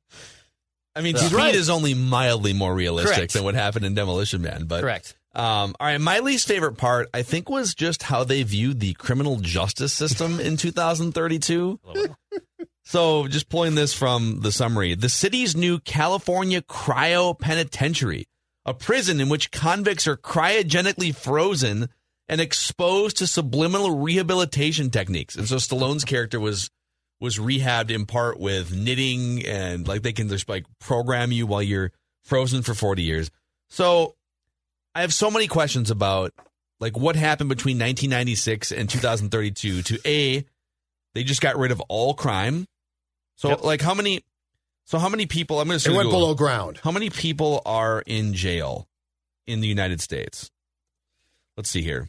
[0.97, 1.55] I mean, He's Speed right.
[1.55, 3.33] is only mildly more realistic Correct.
[3.35, 5.15] than what happened in Demolition Man, but Correct.
[5.33, 8.95] Um, all right, my least favorite part, I think, was just how they viewed the
[8.95, 11.79] criminal justice system in 2032.
[12.85, 18.27] so, just pulling this from the summary, the city's new California Cryo Penitentiary,
[18.67, 21.89] a prison in which convicts are cryogenically frozen
[22.31, 25.35] and exposed to subliminal rehabilitation techniques.
[25.37, 26.71] And so, Stallone's character was
[27.21, 31.63] was rehabbed in part with knitting and like they can just like program you while
[31.63, 31.93] you're
[32.25, 33.31] frozen for 40 years.
[33.69, 34.15] So
[34.95, 36.33] I have so many questions about
[36.81, 40.47] like what happened between 1996 and 2032 to a
[41.13, 42.67] they just got rid of all crime.
[43.37, 43.65] So Yep.
[43.65, 44.25] like how many
[44.87, 46.81] so how many people I'm going to It went below ground.
[46.83, 48.89] How many people are in jail
[49.47, 50.51] in the United States?
[51.57, 52.09] Let's see here.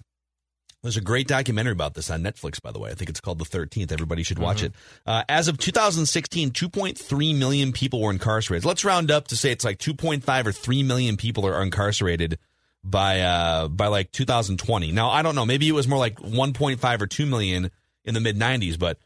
[0.83, 2.89] There's a great documentary about this on Netflix, by the way.
[2.89, 3.91] I think it's called The 13th.
[3.91, 4.73] Everybody should watch it.
[5.05, 8.65] Uh, as of 2016, 2.3 million people were incarcerated.
[8.65, 12.39] Let's round up to say it's like 2.5 or 3 million people are incarcerated
[12.83, 14.91] by uh, by like 2020.
[14.91, 15.45] Now, I don't know.
[15.45, 17.69] Maybe it was more like 1.5 or 2 million
[18.03, 18.97] in the mid 90s, but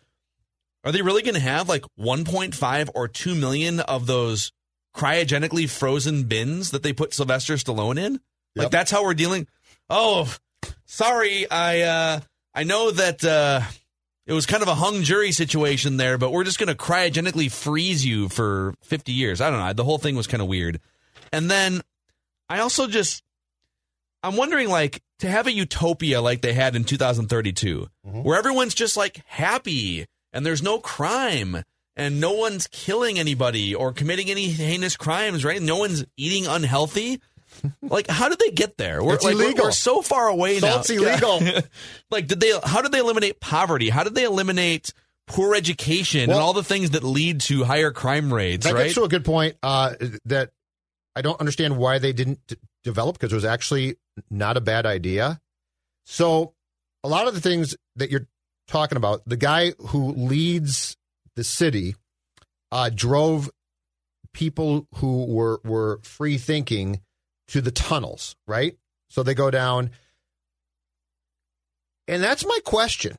[0.85, 4.53] are they really going to have like 1.5 or 2 million of those
[4.95, 8.21] cryogenically frozen bins that they put Sylvester Stallone in?
[8.55, 9.47] Like that's how we're dealing.
[9.89, 10.33] Oh,
[10.85, 11.49] sorry.
[11.49, 12.19] I uh
[12.53, 13.61] I know that uh
[14.25, 17.51] it was kind of a hung jury situation there, but we're just going to cryogenically
[17.51, 19.39] freeze you for 50 years.
[19.39, 19.71] I don't know.
[19.73, 20.79] The whole thing was kind of weird.
[21.31, 21.81] And then
[22.49, 23.21] I also just
[24.23, 27.87] I'm wondering like to have a utopia like they had in 2032
[28.23, 31.63] where everyone's just like happy and there's no crime
[31.95, 35.61] and no one's killing anybody or committing any heinous crimes, right?
[35.61, 37.21] No one's eating unhealthy.
[37.81, 39.03] Like, how did they get there?
[39.03, 39.65] We're, It's like, illegal.
[39.65, 40.79] We're, so far away So now.
[40.79, 41.39] it's illegal.
[42.11, 42.51] like, did they?
[42.63, 43.89] How did they eliminate poverty?
[43.89, 44.91] How did they eliminate
[45.27, 48.83] poor education and all the things that lead to higher crime rates, That right?
[48.83, 50.51] gets to a good point uh, that
[51.15, 53.95] I don't understand why they didn't d- develop because it was actually
[54.29, 55.41] not a bad idea.
[56.05, 56.53] So,
[57.03, 58.27] a lot of the things that you're
[58.67, 60.95] talking about, the guy who leads
[61.35, 61.95] the city
[62.71, 63.49] uh, drove
[64.33, 67.01] people who were were free thinking
[67.49, 68.77] to the tunnels, right?
[69.09, 69.91] So they go down,
[72.07, 73.15] and that's my question.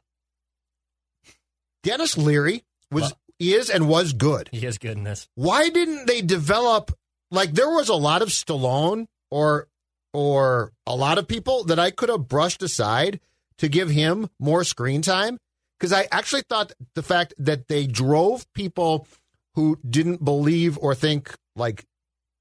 [1.82, 4.48] Denis Leary was is and was good.
[4.50, 5.28] He is good in this.
[5.34, 6.92] Why didn't they develop
[7.30, 9.68] like there was a lot of Stallone or
[10.12, 13.20] or a lot of people that I could have brushed aside
[13.58, 15.38] to give him more screen time
[15.78, 19.06] because I actually thought the fact that they drove people
[19.54, 21.84] who didn't believe or think like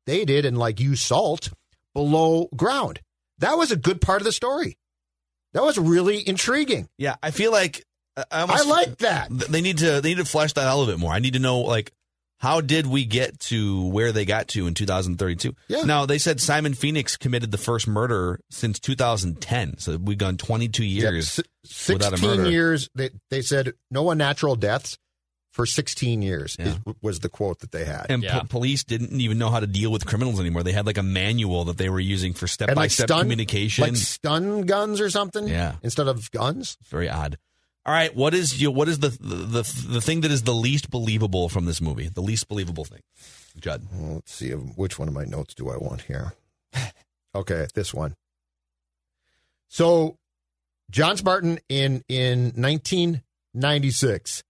[0.05, 1.51] they did and like you salt
[1.95, 2.99] below ground.
[3.39, 4.77] That was a good part of the story.
[5.53, 6.87] That was really intriguing.
[6.99, 7.83] Yeah, I feel like
[8.15, 9.29] uh, I, I like that.
[9.31, 11.11] they need to they need to flesh that out a little bit more.
[11.13, 11.91] I need to know like
[12.39, 15.55] how did we get to where they got to in 2032?
[15.69, 15.83] Yeah.
[15.83, 20.83] Now they said Simon Phoenix committed the first murder since 2010, so we've gone 22
[20.83, 22.51] years Si- without a 16 murder.
[22.51, 22.89] years.
[22.93, 24.97] They, they said no unnatural deaths
[25.55, 26.65] for 16 years Yeah.
[26.67, 28.07] is, was the quote that they had.
[28.09, 28.39] And Yeah.
[28.41, 30.63] po- police didn't even know how to deal with criminals anymore.
[30.63, 33.07] They had like a manual that they were using for step And by like step
[33.07, 33.83] stun, communication.
[33.83, 35.47] like stun guns or something.
[35.47, 35.75] Yeah.
[35.81, 36.77] instead of guns.
[36.89, 37.37] Very odd.
[37.85, 38.69] All right, what is you?
[38.71, 42.09] What is the, the the the thing that is the least believable from this movie?
[42.09, 43.01] The least believable thing,
[43.59, 43.83] Judd.
[43.93, 46.33] Well, let's see which one of my notes do I want here.
[47.35, 48.15] okay, this one.
[49.69, 50.17] So,
[50.89, 54.43] John Spartan in in 1996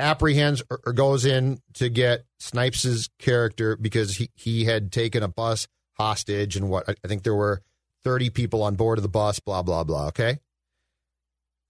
[0.00, 5.28] apprehends or, or goes in to get Snipes' character because he he had taken a
[5.28, 7.62] bus hostage and what I I think there were
[8.04, 9.40] 30 people on board of the bus.
[9.40, 10.08] Blah blah blah.
[10.08, 10.38] Okay.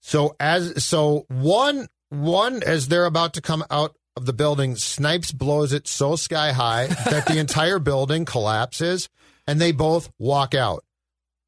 [0.01, 5.31] So as so one one as they're about to come out of the building, Snipes
[5.31, 9.09] blows it so sky high that the entire building collapses,
[9.47, 10.83] and they both walk out.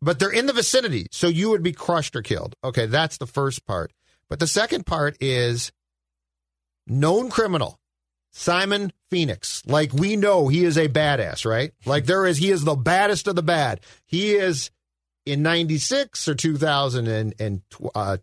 [0.01, 2.55] But they're in the vicinity, so you would be crushed or killed.
[2.63, 3.91] Okay, that's the first part.
[4.29, 5.71] But the second part is
[6.87, 7.79] known criminal
[8.31, 9.63] Simon Phoenix.
[9.65, 11.71] Like we know he is a badass, right?
[11.85, 13.81] Like there is he is the baddest of the bad.
[14.05, 14.71] He is
[15.25, 17.57] in 96 or 2022
[17.95, 18.17] uh,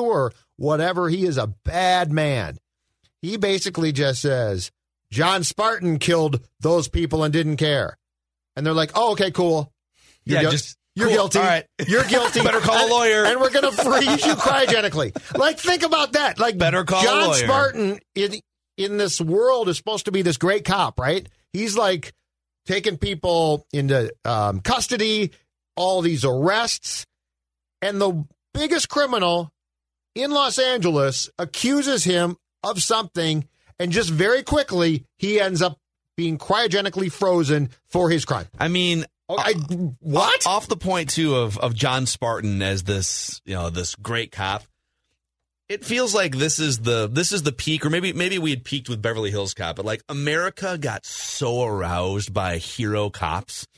[0.00, 2.58] or whatever, he is a bad man.
[3.22, 4.70] He basically just says,
[5.10, 7.96] John Spartan killed those people and didn't care.
[8.56, 9.72] And they're like, oh, okay, cool.
[10.24, 11.16] You're Yeah, just- You're cool.
[11.16, 11.38] guilty.
[11.38, 11.66] All right.
[11.86, 12.40] You're guilty.
[12.44, 13.24] Better call a lawyer.
[13.24, 15.16] And we're going to freeze you cryogenically.
[15.36, 16.38] Like, think about that.
[16.38, 17.34] Like, Better call a John lawyer.
[17.44, 18.40] Spartan in,
[18.76, 21.28] in this world is supposed to be this great cop, right?
[21.52, 22.12] He's like
[22.66, 25.32] taking people into um, custody,
[25.76, 27.06] all these arrests.
[27.82, 29.50] And the biggest criminal
[30.14, 33.48] in Los Angeles accuses him of something,
[33.78, 35.78] and just very quickly, he ends up
[36.16, 38.46] being cryogenically frozen for his crime.
[38.58, 39.52] I mean, Oh, I,
[40.00, 40.44] what?
[40.44, 44.64] off the point too of of John Spartan as this you know this great cop.
[45.68, 48.64] It feels like this is the this is the peak, or maybe maybe we had
[48.64, 53.68] peaked with Beverly Hills Cop, but like America got so aroused by hero cops,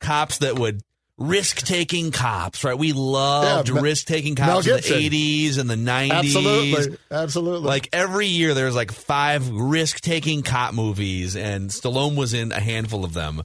[0.00, 0.80] cops that would
[1.18, 2.78] risk taking cops, right?
[2.78, 6.34] We loved Yeah, risk taking cops in the eighties and the nineties.
[6.34, 6.98] Absolutely.
[7.10, 7.68] Absolutely.
[7.68, 12.60] Like every year, there's like five risk taking cop movies, and Stallone was in a
[12.60, 13.42] handful of them.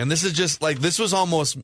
[0.00, 1.58] And this is just like this was almost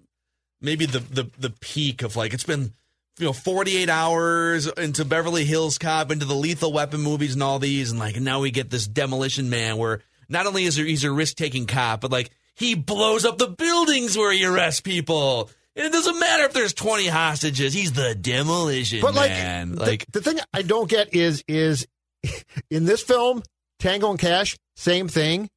[0.60, 2.72] maybe the the the peak of like it's been
[3.18, 7.58] you know 48 hours into Beverly Hills Cop, into the Lethal Weapon movies, and all
[7.58, 11.04] these, and like now we get this Demolition Man where not only is there, he's
[11.04, 15.50] a risk taking cop, but like he blows up the buildings where he arrests people.
[15.74, 17.74] And it doesn't matter if there's 20 hostages.
[17.74, 19.72] He's the demolition But like, man.
[19.72, 21.86] the, like the thing I don't get is is
[22.70, 23.42] in this film,
[23.78, 25.50] Tango and Cash, same thing.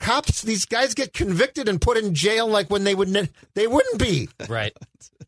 [0.00, 3.66] Cops, these guys get convicted and put in jail like when they would ne- they
[3.66, 4.28] wouldn't be.
[4.48, 4.76] Right.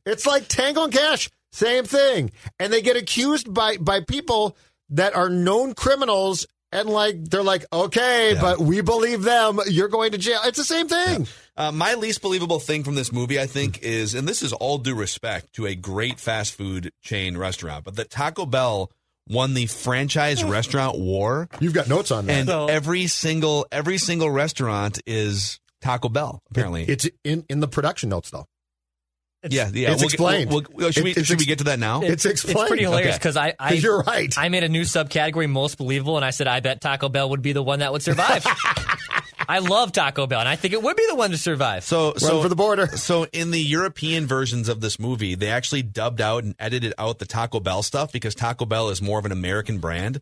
[0.04, 4.56] It's like Tango and Cash, same thing, and they get accused by by people
[4.90, 6.46] that are known criminals.
[6.74, 9.60] And like they're like, okay, but we believe them.
[9.66, 10.40] You're going to jail.
[10.44, 11.26] It's the same thing.
[11.54, 14.78] Uh, my least believable thing from this movie, I think, is, and this is all
[14.78, 18.90] due respect to a great fast food chain restaurant, but that Taco Bell
[19.28, 22.48] won the franchise restaurant war, You've got notes on that.
[22.48, 26.40] and every single every single restaurant is Taco Bell.
[26.50, 28.46] Apparently, it's in in the production notes though.
[29.48, 29.90] yeah, yeah.
[29.90, 30.50] it's We'll- explained.
[30.50, 32.02] we'll- we'll- should we it's should we get to that now?
[32.02, 32.58] It's explained.
[32.60, 33.18] It's pretty hilarious Okay.
[33.18, 34.32] because I, I 'Cause you're right.
[34.38, 37.42] I made a new subcategory most believable, and I said I bet Taco Bell would
[37.42, 38.44] be the one that would survive.
[39.48, 41.84] I love Taco Bell, and I think it would be the one to survive.
[41.84, 42.86] So, so for the border.
[42.86, 47.18] So, in the European versions of this movie, they actually dubbed out and edited out
[47.18, 50.20] the Taco Bell stuff because Taco Bell is more of an American brand,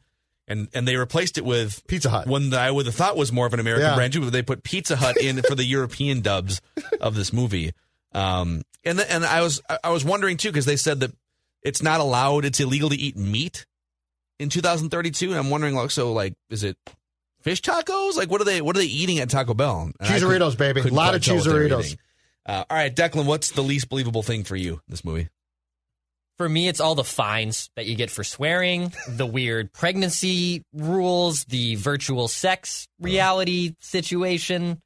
[0.48, 2.26] and and they replaced it with Pizza Hut.
[2.26, 3.94] One that I would have thought was more of an American Yeah.
[3.94, 6.60] brand too, but they put Pizza Hut in for the European dubs
[7.00, 7.72] of this movie.
[8.12, 11.12] Um, and the, and I was I- I was wondering too because they said that
[11.62, 13.66] it's not allowed, it's illegal to eat meat
[14.38, 16.76] in 2032, and I'm wondering like so like is it
[17.42, 18.16] fish tacos?
[18.16, 19.82] Like what are they what are they eating at Taco Bell?
[19.82, 20.80] And I Cheeseritos, couldn't- baby.
[20.82, 21.96] couldn't Lot of tell what Cheeseritos.
[22.46, 25.28] Uh, all right, Declan, what's the least believable thing for you in this movie?
[26.38, 31.44] For me, it's all the fines that you get for swearing, the weird pregnancy rules,
[31.44, 34.80] the virtual sex reality situation.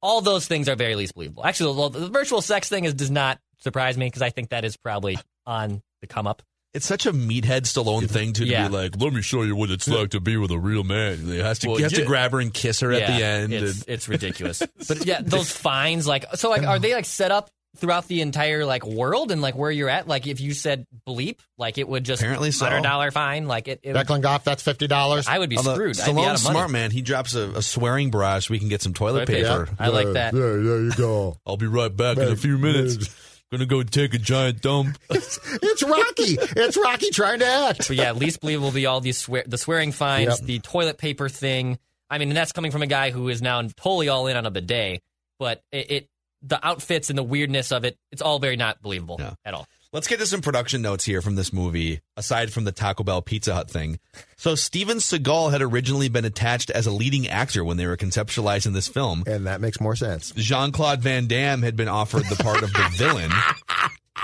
[0.00, 1.44] All those things are very least believable.
[1.44, 4.64] Actually, well, the virtual sex thing is, does not surprise me because I think that
[4.64, 6.42] is probably on the come up.
[6.78, 8.68] It's such a meathead Stallone thing to, to Yeah.
[8.68, 11.18] be like, let me show you what it's like to be with a real man.
[11.26, 13.52] He has to, Well, he has to grab her and kiss her at the end.
[13.52, 14.62] It's, and- it's ridiculous.
[14.86, 18.64] but yeah, those fines, like, so like, are they like set up throughout the entire
[18.64, 20.06] like world and like where you're at?
[20.08, 22.64] Like, if you said bleep, like it would just Apparently so.
[22.66, 23.46] hundred dollar fine.
[23.48, 25.26] Like it, it would- Declan Goff, that's fifty dollars.
[25.28, 26.00] I would be Although screwed.
[26.00, 26.54] I'd be out of money.
[26.54, 26.90] smart man.
[26.92, 29.66] He drops a, a swearing barrage we can get some toilet Toilet paper.
[29.66, 29.76] paper.
[29.82, 30.32] I like that.
[30.32, 31.36] Yeah, there you go.
[31.46, 33.14] I'll be right back in a few minutes.
[33.50, 34.98] Gonna go take a giant dump.
[35.10, 36.36] It's Rocky.
[36.56, 37.88] it's Rocky trying to act.
[37.88, 40.46] But yeah, least believable will be all these swear the swearing fines, Yep.
[40.46, 41.78] the toilet paper thing.
[42.10, 44.44] I mean, and that's coming from a guy who is now totally all in on
[44.46, 45.00] a bidet.
[45.38, 46.08] But it, it
[46.42, 49.66] the outfits and the weirdness of it, it's all very not believable at all.
[49.90, 53.22] Let's get to some production notes here from this movie, aside from the Taco Bell
[53.22, 53.98] Pizza Hut thing.
[54.36, 58.74] So, Steven Seagal had originally been attached as a leading actor when they were conceptualizing
[58.74, 59.24] this film.
[59.26, 60.30] And that makes more sense.
[60.32, 63.30] Jean Claude Van Damme had been offered the part of the villain.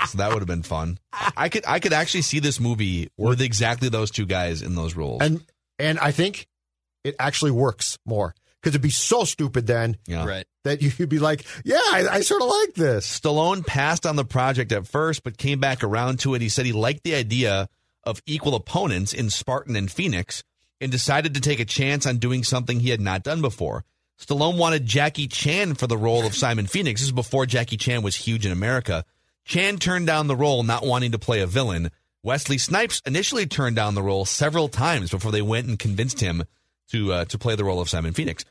[0.07, 0.99] So that would have been fun.
[1.35, 4.95] I could I could actually see this movie with exactly those two guys in those
[4.95, 5.21] roles.
[5.23, 5.43] And
[5.79, 6.47] and I think
[7.03, 8.35] it actually works more
[8.65, 10.25] because it'd be so stupid then yeah.
[10.25, 10.47] Right.
[10.63, 13.19] that you'd be like, yeah, I, I sort of like this.
[13.19, 16.41] Stallone passed on the project at first, but came back around to it.
[16.41, 17.69] He said he liked the idea
[18.03, 20.43] of equal opponents in Spartan and Phoenix
[20.81, 23.85] and decided to take a chance on doing something he had not done before.
[24.19, 27.01] Stallone wanted Jackie Chan for the role of Simon Phoenix.
[27.01, 29.05] This is before Jackie Chan was huge in America.
[29.43, 31.91] Chan turned down the role, not wanting to play a villain.
[32.23, 36.45] Wesley Snipes initially turned down the role several times before they went and convinced him
[36.89, 38.45] to uh, to play the role of Simon Phoenix.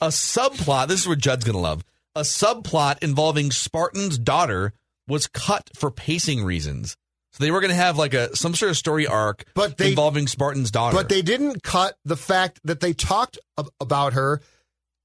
[0.00, 1.84] A subplot, this is what Judd's gonna love.
[2.14, 4.72] A subplot involving Spartan's daughter
[5.06, 6.96] was cut for pacing reasons.
[7.32, 10.26] So they were gonna have like a some sort of story arc But they- involving
[10.26, 10.96] Spartan's daughter.
[10.96, 14.40] But they didn't cut the fact that they talked ab- about her.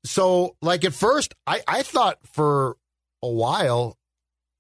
[0.06, 2.76] So, like at first, I, I thought for
[3.22, 3.98] a while,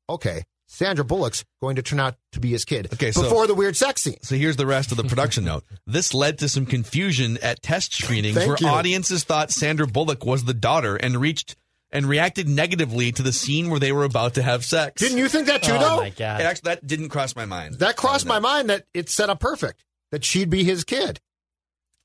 [0.09, 0.43] okay,
[0.73, 2.89] Sandra Bullock's going to turn out to be his kid.
[2.93, 4.17] Okay, so- before the weird sex scene.
[4.23, 5.63] So here's the rest of the production note.
[5.85, 8.67] This led to some confusion at test screenings Thank where you.
[8.67, 11.55] audiences thought Sandra Bullock was the daughter and reached
[11.91, 14.99] and reacted negatively to the scene where they were about to have sex.
[14.99, 15.97] Didn't you think that too, Oh though?
[15.97, 16.41] my god!
[16.41, 17.75] Actually, that didn't cross my mind.
[17.75, 21.19] That crossed my mind that it's set up perfect that she'd be his kid.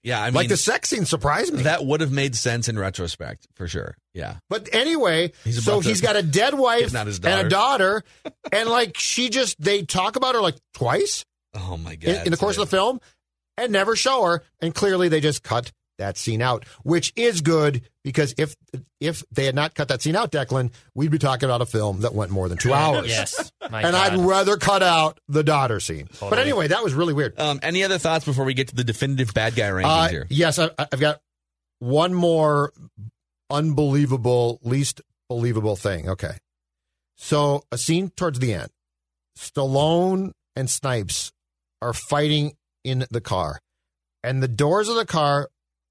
[0.05, 1.63] Yeah, I mean, like the sex scene surprised me.
[1.65, 3.97] that would have made sense in retrospect for sure.
[4.15, 4.37] Yeah.
[4.49, 8.05] But anyway, He's so to- he's got a dead wife and a daughter,
[8.53, 11.25] and like she just they talk about her like twice
[11.55, 12.09] Oh my god.
[12.15, 13.01] in, in the course of the film
[13.57, 17.83] and never show her, and clearly they just cut that scene out, which is good
[18.05, 18.57] because if
[19.01, 22.01] if they had not cut that scene out, Declan, we'd be talking about a film
[22.01, 23.09] that went more than two hours.
[23.09, 24.13] Yes, my and God.
[24.13, 26.09] I'd rather cut out the daughter scene.
[26.21, 27.39] But anyway, that was really weird.
[27.39, 30.27] Um, any other thoughts before we get to the definitive bad guy rankings Uh, here?
[30.31, 31.21] yes, I, I've got
[31.81, 32.73] one more
[33.51, 36.09] unbelievable, least believable thing.
[36.09, 36.37] Okay.
[37.17, 38.69] So, a scene towards the end
[39.37, 41.33] Stallone and Snipes
[41.83, 42.53] are fighting
[42.85, 43.59] in the car,
[44.23, 45.49] and the doors of the car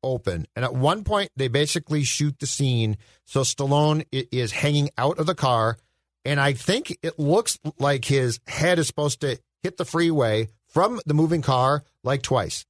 [0.08, 0.48] open.
[0.56, 2.98] And at one point, they basically shoot the scene.
[3.26, 5.78] So, Stallone is hanging out of the car,
[6.26, 11.00] and I think it looks like his head is supposed to hit the freeway from
[11.06, 12.66] the moving car like twice.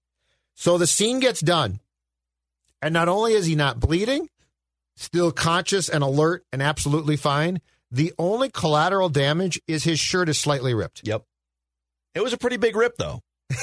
[0.55, 1.79] So the scene gets done.
[2.81, 4.29] And not only is he not bleeding,
[4.95, 7.59] still conscious and alert and absolutely fine,
[7.91, 11.01] the only collateral damage is his shirt is slightly ripped.
[11.03, 11.23] Yep.
[12.15, 13.21] It was a pretty big rip though.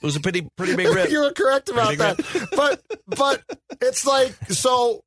[0.00, 1.10] it was a pretty pretty big rip.
[1.10, 2.48] You're correct about Pretty that.
[2.56, 3.42] but but
[3.80, 5.02] it's like so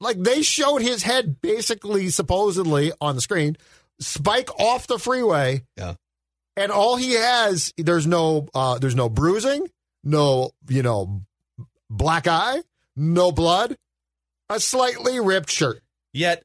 [0.00, 3.56] like they showed his head basically supposedly on the screen
[4.00, 5.94] spike off the freeway Yeah.
[6.56, 9.68] and all he has there's no uh there's no bruising
[10.02, 11.20] no you know
[11.90, 12.62] black eye
[12.96, 13.76] no blood
[14.48, 15.82] a slightly ripped shirt
[16.14, 16.42] Yet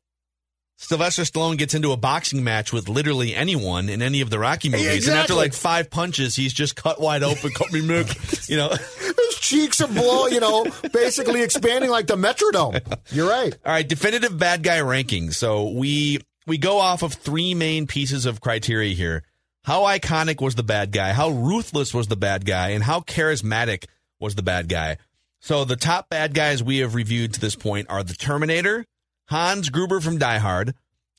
[0.77, 4.69] Sylvester Stallone gets into a boxing match with literally anyone in any of the Rocky
[4.69, 7.51] movies, and after like five punches, he's just cut wide open.
[7.51, 8.13] cut me, Mick.
[8.49, 12.79] You know, his cheeks are blow, you know, basically expanding like the Metrodome.
[13.11, 13.55] You're right.
[13.65, 15.31] All right, definitive bad guy ranking.
[15.31, 19.23] So we we go off of three main pieces of criteria here.
[19.63, 21.11] How iconic was the bad guy?
[21.11, 22.69] How ruthless was the bad guy?
[22.69, 23.85] And how charismatic
[24.19, 24.97] was the bad guy?
[25.39, 28.85] So the top bad guys we have reviewed to this point are the Terminator,
[29.27, 30.75] Hans Gruber from Die Hard,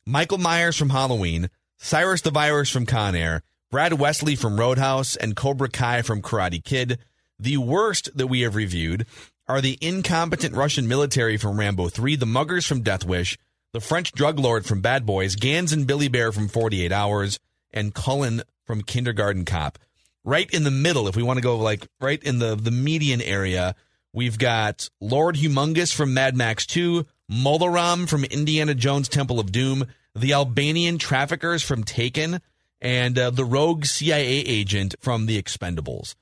[0.06, 5.34] Michael Myers from Halloween, Cyrus the Virus from Con Air, Brad Wesley from Roadhouse, and
[5.34, 6.98] Cobra Kai from Karate Kid.
[7.38, 9.06] The worst that we have reviewed
[9.48, 13.36] are the incompetent Russian military from Rambo 3, the muggers from Death Wish,
[13.72, 17.40] the French drug lord from Bad Boys, Ganz and Billy Bear from 48 Hours,
[17.72, 19.78] and Cullen from Kindergarten Cop.
[20.24, 23.20] Right in the middle, if we want to go like right in the, the median
[23.20, 23.74] area,
[24.12, 29.50] we've got Lord Humongous from Mad Max 2, Mola Ram from Indiana Jones Temple of
[29.52, 32.40] Doom, the Albanian traffickers from Taken,
[32.80, 36.14] and uh, the rogue CIA agent from The Expendables.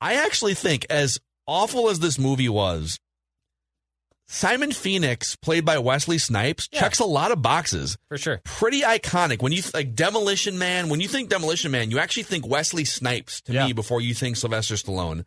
[0.00, 2.98] I actually think, as awful as this movie was,
[4.30, 6.80] Simon Phoenix, played by Wesley Snipes, Yeah.
[6.80, 7.96] checks a lot of boxes.
[8.08, 8.40] For sure.
[8.44, 9.40] Pretty iconic.
[9.40, 12.84] When you th- like Demolition Man, when you think Demolition Man, you actually think Wesley
[12.84, 13.66] Snipes to Yeah.
[13.66, 15.24] me before you think Sylvester Stallone.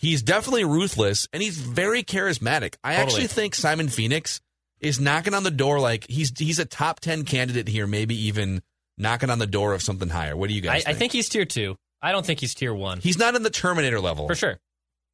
[0.00, 2.76] He's definitely ruthless and he's very charismatic.
[2.82, 3.02] I Totally.
[3.04, 4.40] actually think Simon Phoenix
[4.80, 8.62] is knocking on the door like he's he's a top 10 candidate here, maybe even
[8.96, 10.34] knocking on the door of something higher.
[10.34, 11.76] What do you I, guys I think he's tier two.
[12.00, 12.98] I don't think he's tier one.
[13.00, 14.26] He's not in the Terminator level.
[14.26, 14.58] for sure.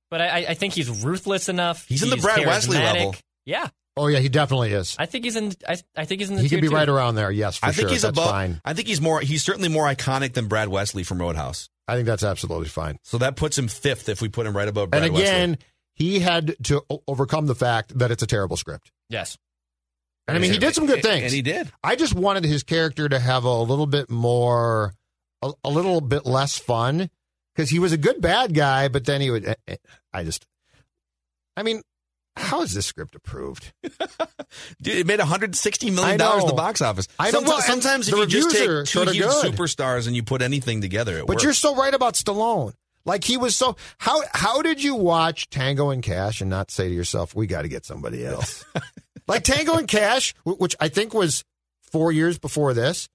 [0.09, 1.85] But I, I- I think he's ruthless enough.
[1.89, 3.17] He's in the Brad Wesley level.
[3.45, 4.95] Yeah, Oh yeah, he definitely is.
[4.99, 5.53] I think he's in.
[5.67, 6.43] I, I think he's in the.
[6.43, 6.75] He tier could be two.
[6.75, 7.31] right around there.
[7.31, 7.91] Yes, for I think sure.
[7.91, 8.61] he's that's above fine.
[8.65, 11.71] I think he's more he's certainly more iconic than Brad Wesley from Roadhouse.
[11.89, 12.99] I think that's absolutely fine.
[13.03, 15.65] So that puts him fifth if we put him right above Brad and again, Wesley.
[15.95, 18.91] he had to o- overcome the fact that it's a terrible script.
[19.09, 19.39] Yes.
[20.29, 21.25] And I mean, he did some good things.
[21.25, 21.71] And he did.
[21.85, 24.93] I just wanted his character to have a little bit more,
[25.43, 27.09] a, a little bit less fun
[27.55, 29.47] because he was a good bad guy, but then he would.
[29.47, 29.77] eh, eh,
[30.13, 30.45] I just,
[31.57, 31.83] I mean,
[32.37, 33.73] how is this script approved?
[34.83, 37.09] Dude, it made 160 million dollars at the box office.
[37.19, 39.13] I know, sometimes, well, and sometimes if the you just reviews take are two sorta
[39.13, 39.55] huge good.
[39.55, 41.45] superstars and you put anything together, it But works.
[41.45, 42.75] you're so right about Stallone.
[43.05, 46.89] Like he was so how how did you watch Tango and Cash and not say
[46.89, 48.65] to yourself, "We got to get somebody else"?
[49.29, 51.45] like Tango and Cash, wh- which I think was
[51.93, 53.09] four years before this,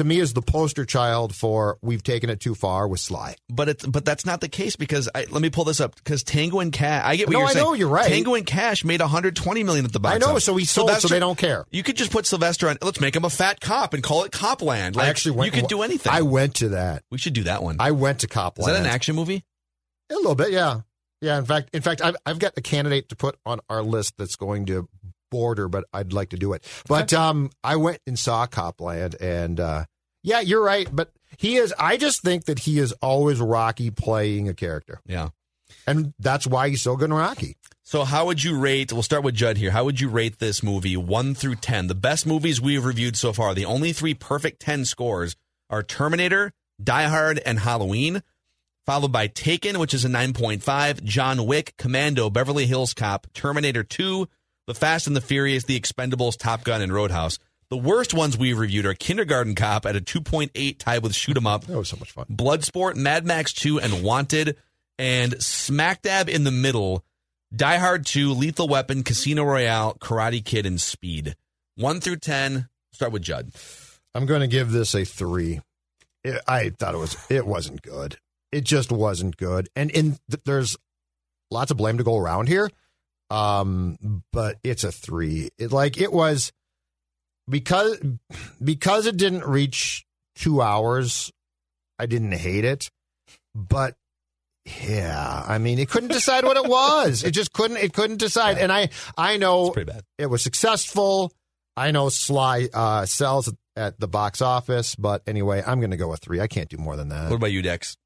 [0.00, 3.36] to me is the poster child for "We've taken it too far" with Sly.
[3.48, 6.22] but it's but that's not the case because I, let me pull this up because
[6.22, 7.02] Tango and Cash.
[7.04, 7.64] I get what No, you're I saying.
[7.64, 8.08] know, you're right.
[8.08, 10.14] Tango and Cash made 120 million at the box.
[10.14, 10.44] I know, office.
[10.44, 11.66] so he sold, that's so they don't care.
[11.70, 12.78] You could just put Sylvester on.
[12.82, 14.96] Let's make him a fat cop and call it Copland.
[14.96, 15.54] Like, I actually went.
[15.54, 16.10] You could do anything.
[16.12, 17.02] I went to that.
[17.10, 17.76] we should do that one.
[17.78, 18.70] I went to Copland.
[18.70, 19.44] Is that an action movie?
[20.10, 20.80] A little bit, yeah,
[21.20, 21.38] yeah.
[21.38, 24.34] In fact, in fact, I've I've got a candidate to put on our list that's
[24.36, 24.88] going to
[25.30, 26.64] border, but I'd like to do it.
[26.88, 29.84] But um, I went and saw Copland, and uh,
[30.22, 30.88] yeah, you're right.
[30.90, 31.72] But he is.
[31.78, 35.30] I just think that he is always Rocky playing a character, Yeah.
[35.86, 37.56] and that's why he's so good in Rocky.
[37.82, 38.92] So, how would you rate?
[38.92, 39.72] We'll start with Judd here.
[39.72, 41.88] How would you rate this movie one through 10?
[41.88, 45.34] The best movies we've reviewed so far, the only three perfect 10 scores
[45.68, 46.52] are Terminator,
[46.82, 48.22] Die Hard, and Halloween,
[48.86, 54.28] followed by Taken, which is a 9.5, John Wick, Commando, Beverly Hills Cop, Terminator 2,
[54.66, 57.38] The Fast and the Furious, The Expendables, Top Gun, and Roadhouse.
[57.70, 61.46] The worst ones we've reviewed are Kindergarten Cop at a 2.8, tied with Shoot 'em
[61.46, 62.26] Up, That was so much fun.
[62.28, 64.56] Bloodsport, Mad Max 2, and Wanted,
[64.98, 67.04] and smack dab in the middle,
[67.54, 71.36] Die Hard 2, Lethal Weapon, Casino Royale, Karate Kid, and Speed.
[71.76, 72.68] 1 through 10.
[72.92, 73.52] Start with Judd.
[74.16, 75.60] I'm going to give this a three.
[76.24, 77.16] It, I thought it was.
[77.30, 78.18] It wasn't good.
[78.50, 79.68] It just wasn't good.
[79.76, 80.76] And in th- there's
[81.52, 82.68] lots of blame to go around here.
[83.30, 85.50] Um, but it's a three.
[85.56, 86.50] It like it was
[87.50, 87.98] because
[88.62, 91.30] because it didn't reach two hours.
[91.98, 92.90] I didn't hate it,
[93.54, 93.94] but
[94.88, 97.24] yeah, I mean, it couldn't decide what it was.
[97.24, 97.76] It just couldn't.
[97.78, 98.58] It couldn't decide.
[98.58, 98.88] And I
[99.18, 100.04] I know It's pretty bad.
[100.18, 101.32] it was successful.
[101.76, 105.96] I know Sly uh, sells at- at the box office, but anyway, I'm going to
[105.96, 106.40] go with three.
[106.40, 107.30] I can't do more than that.
[107.30, 107.96] What about you, Dex?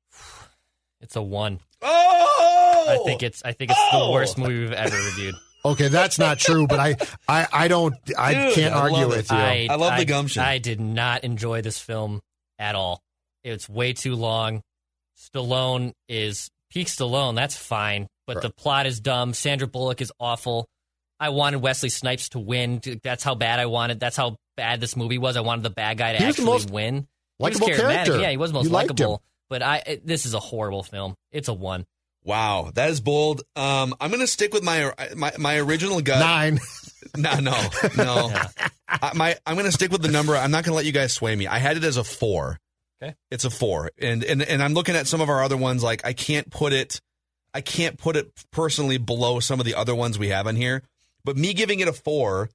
[1.01, 1.59] It's a one.
[1.83, 2.87] Oh!
[2.89, 3.43] I think it's.
[3.45, 5.35] I think it's the worst movie we've ever reviewed.
[5.65, 6.97] Okay, that's not true, but I
[7.27, 9.17] I, I don't I Dude, can't I argue love it.
[9.17, 9.37] with you.
[9.37, 10.43] I, I love the gumption.
[10.43, 12.21] I did not enjoy this film
[12.59, 13.01] at all.
[13.43, 14.63] It's way too long.
[15.19, 17.35] Stallone is peak Stallone.
[17.35, 19.33] That's fine, but the plot is dumb.
[19.35, 20.67] Sandra Bullock is awful.
[21.21, 22.81] I wanted Wesley Snipes to win.
[23.03, 24.01] That's how bad I wanted.
[24.01, 25.37] That's how bad this movie was.
[25.37, 27.07] I wanted the bad guy to He actually most win.
[27.39, 28.19] Likable character.
[28.21, 28.97] Yeah, he was most You liked him.
[28.97, 29.23] likable.
[29.49, 31.15] But I, it- this is a horrible film.
[31.33, 31.85] It's a one.
[32.25, 33.43] Wow, that is bold.
[33.55, 36.21] Um, I'm going to stick with my, my my original gut.
[36.21, 36.61] Nine.
[37.17, 37.57] No, no,
[37.97, 38.33] no.
[38.89, 40.35] I, my, I'm going to stick with the number.
[40.35, 41.47] I'm not going to let you guys sway me.
[41.47, 42.59] I had it as a four.
[43.01, 43.15] Okay.
[43.31, 45.81] It's a four, and and and I'm looking at some of our other ones.
[45.85, 47.01] Like I can't put it.
[47.53, 50.83] I can't put it personally below some of the other ones we have on here.
[51.25, 52.51] But me giving it a four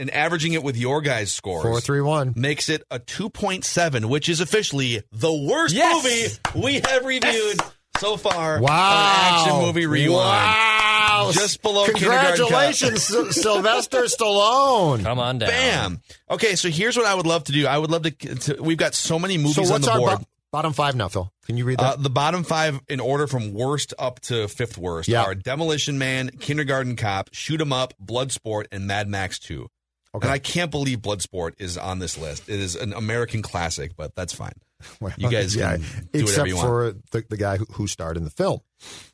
[0.00, 2.32] and averaging it with your guys' scores Four, three, one.
[2.36, 6.40] makes it a 2.7, which is officially the worst Yes!
[6.52, 7.60] movie we have reviewed
[7.98, 8.60] so far.
[8.60, 8.68] Wow.
[8.70, 10.16] on Action Movie Rewind.
[10.18, 11.30] Wow.
[11.32, 15.02] Just below Congratulations, Sy- Sylvester Stallone.
[15.02, 15.48] Come on down.
[15.50, 16.00] Bam.
[16.30, 17.66] Okay, so here's what I would love to do.
[17.66, 18.10] I would love to.
[18.10, 20.18] to we've got so many movies So on what's the our board.
[20.20, 21.30] bo- bottom five now, Phil?
[21.46, 22.02] Can you read Uh, that?
[22.02, 25.22] the bottom five in order from worst up to fifth worst Yeah.
[25.24, 29.68] are Demolition Man, Kindergarten Cop, Shoot 'Em Up, Bloodsport, and Mad Max 2.
[30.14, 30.26] Okay.
[30.26, 32.44] And I can't believe Bloodsport is on this list.
[32.48, 34.54] It is an American classic, but that's fine.
[35.00, 36.68] Well, You guys yeah, except whatever you want.
[36.68, 38.60] for the, the guy who, who starred in the film.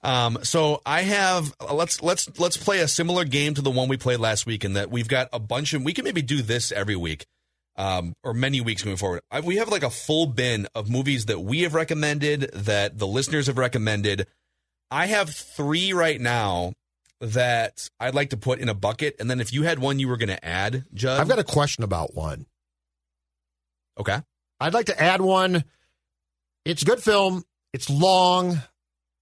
[0.03, 3.97] Um, so I have let's let's let's play a similar game to the one we
[3.97, 6.71] played last week, in that we've got a bunch of we can maybe do this
[6.71, 7.27] every week,
[7.77, 9.23] um, or many weeks moving forward.
[9.31, 13.07] I, we have like a full bin of movies that we have recommended that the
[13.07, 14.27] listeners have recommended.
[14.91, 16.75] I have three right now
[17.21, 20.09] that I'd like to put in a bucket, and then if you had one you
[20.09, 22.45] were going to add, Judd, I've got a question about one.
[23.99, 24.19] okay.
[24.61, 25.65] I'd like to add one.
[26.65, 27.45] It's a good film.
[27.73, 28.61] It's long,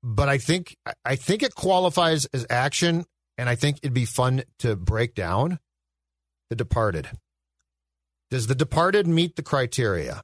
[0.03, 3.05] but I think I- think it qualifies as action,
[3.39, 5.59] and I think it'd be fun to break down.
[6.51, 7.09] The Departed.
[8.30, 10.22] Does The Departed meet the criteria?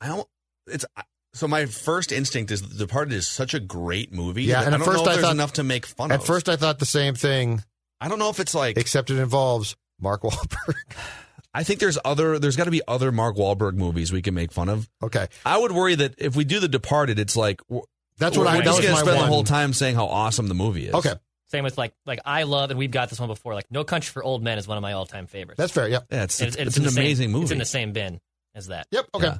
[0.00, 0.28] I don't.
[0.66, 0.84] It's
[1.32, 4.44] so my first instinct is The Departed is such a great movie.
[4.44, 6.14] Yeah, and at first I thought- enough to make fun of.
[6.16, 6.26] At of.
[6.26, 7.64] first, I thought the same thing,
[8.00, 10.74] I don't know if it's like except it involves Mark Wahlberg.
[11.52, 14.52] I think there's other there's got to be other Mark Wahlberg movies we can make
[14.52, 14.88] fun of.
[15.02, 17.60] Okay, I would worry that if we do The Departed, it's like
[18.18, 18.56] that's what we're I.
[18.58, 19.26] That just was gonna spend one.
[19.26, 20.94] the whole time saying how awesome the movie is.
[20.94, 21.14] Okay,
[21.48, 23.54] Same with like like I love and we've got this one before.
[23.54, 25.58] Like No Country for Old Men is one of my all time favorites.
[25.58, 25.88] that's fair.
[25.88, 26.06] Yep.
[26.10, 27.42] yeah, it's And it's, it's an in the same- amazing movie.
[27.44, 28.20] It's in the same bin
[28.54, 28.86] as that.
[28.92, 29.06] Yep.
[29.14, 29.26] Okay.
[29.26, 29.38] Yeah.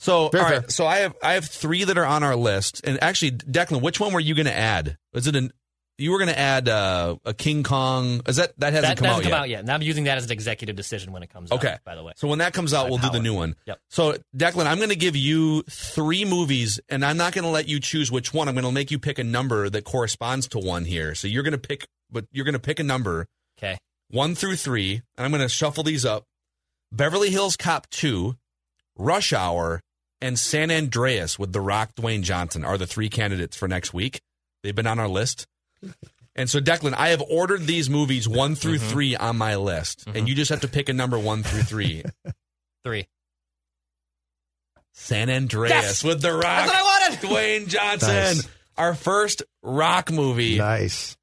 [0.00, 0.68] So Fair, all right, fair.
[0.70, 3.98] so I have I have three that are on our list, and actually, Declan, which
[3.98, 4.96] one were you going to add?
[5.12, 5.50] Is it an
[5.98, 8.22] you were going to add uh, a King Kong?
[8.26, 9.38] Is that that hasn't That come doesn't out come yet?
[9.40, 9.60] out yet.
[9.60, 11.68] And I'm using that as an executive decision when it comes Okay.
[11.72, 12.12] out, by the way.
[12.16, 13.56] So when that comes out, By we'll do the new one.
[13.66, 13.78] Yep.
[13.90, 17.68] So Declan, I'm going to give you three movies, and I'm not going to let
[17.68, 18.48] you choose which one.
[18.48, 21.14] I'm going to make you pick a number that corresponds to one here.
[21.14, 23.26] So you're going to pick, but you're going to pick a number
[23.58, 23.76] Okay.
[24.08, 26.24] one through three, and I'm going to shuffle these up.
[26.92, 28.36] Beverly Hills Cop 2,
[28.96, 29.80] Rush Hour,
[30.20, 34.20] and San Andreas with The Rock, Dwayne Johnson are the three candidates for next week.
[34.62, 35.46] They've been on our list.
[36.36, 38.88] And so, Declan, I have ordered these movies one through Mm-hmm.
[38.90, 42.02] three on my list, and you just have to pick a number one through three.
[42.84, 43.06] Three.
[44.92, 46.04] San Andreas Yes!
[46.04, 47.18] with The Rock, That's what I wanted.
[47.28, 48.08] Dwayne Johnson.
[48.08, 48.48] Nice.
[48.76, 50.58] Our first rock movie.
[50.58, 51.16] Nice.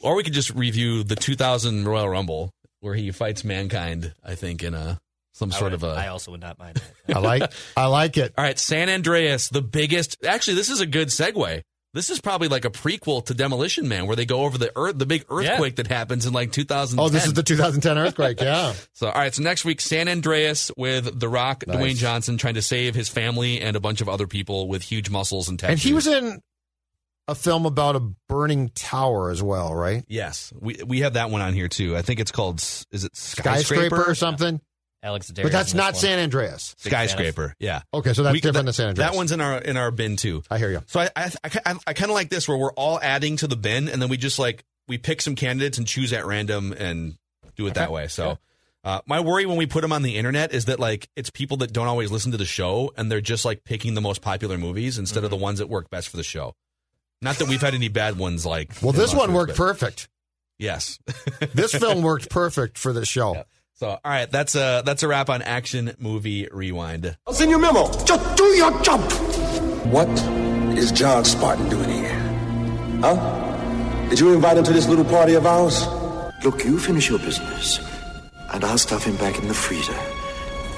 [0.00, 4.62] Or we could just review the 2000 Royal Rumble where he fights Mankind, I think,
[4.62, 5.00] in a
[5.34, 5.88] some I sort would- of a.
[6.00, 7.16] I also would not mind that.
[7.16, 7.52] I like.
[7.76, 8.32] I like it.
[8.38, 10.24] All right, San Andreas, the biggest.
[10.24, 11.62] Actually, this is a good segue.
[11.92, 14.96] This is probably like a prequel to Demolition Man, where they go over the earth,
[14.96, 17.04] the big earthquake that happens in like 2010.
[17.04, 18.40] Oh, this is the 2010 earthquake.
[18.40, 18.74] Yeah.
[18.92, 19.34] So, all right.
[19.34, 21.76] So next week, San Andreas with The Rock, Nice.
[21.76, 25.10] Dwayne Johnson, trying to save his family and a bunch of other people with huge
[25.10, 25.72] muscles and tattoos.
[25.72, 26.40] And he was in
[27.26, 30.04] a film about a burning tower as well, right?
[30.06, 31.96] Yes, we we have that one on here too.
[31.96, 32.58] I think it's called.
[32.58, 34.60] Is it Skyscraper, skyscraper, or something.
[35.02, 36.00] Alex But that's not one.
[36.00, 36.74] San Andreas.
[36.84, 37.54] Big fan of- Skyscraper.
[37.58, 37.80] Yeah.
[37.94, 39.10] Okay, so that's We- different that, than San Andreas.
[39.10, 40.42] That one's in our in our bin too.
[40.50, 40.82] I hear you.
[40.86, 43.56] So I I, I, I kind of like this where we're all adding to the
[43.56, 47.14] bin and then we just like we pick some candidates and choose at random and
[47.56, 48.08] do it that way.
[48.08, 48.38] So
[48.84, 51.56] uh, my worry when we put them on the internet is that like it's people
[51.58, 54.58] that don't always listen to the show and they're just like picking the most popular
[54.58, 56.54] movies instead of the ones that work best for the show.
[57.22, 58.72] Not that we've had any bad ones like.
[58.82, 60.08] Well, this one worked but- perfect.
[60.58, 60.98] Yes.
[61.54, 63.44] This film worked perfect for the show.
[63.80, 67.16] So all right, that's a that's a wrap on action movie rewind.
[67.24, 67.90] What's in your memo?
[68.04, 69.00] Just do your job.
[69.86, 70.06] What
[70.76, 72.20] is John Spartan doing here?
[73.00, 73.16] Huh?
[74.10, 75.86] Did you invite him to this little party of ours?
[76.44, 77.80] Look, you finish your business,
[78.52, 79.98] and I'll stuff him back in the freezer.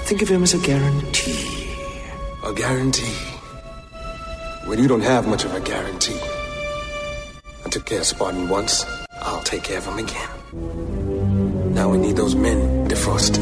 [0.05, 1.75] Think of him as a guarantee.
[2.45, 3.17] A guarantee.
[4.65, 6.21] Well, you don't have much of a guarantee.
[7.65, 8.85] I took care of Spartan once.
[9.21, 11.42] I'll take care of him again.
[11.73, 13.41] Now we need those men defrosted.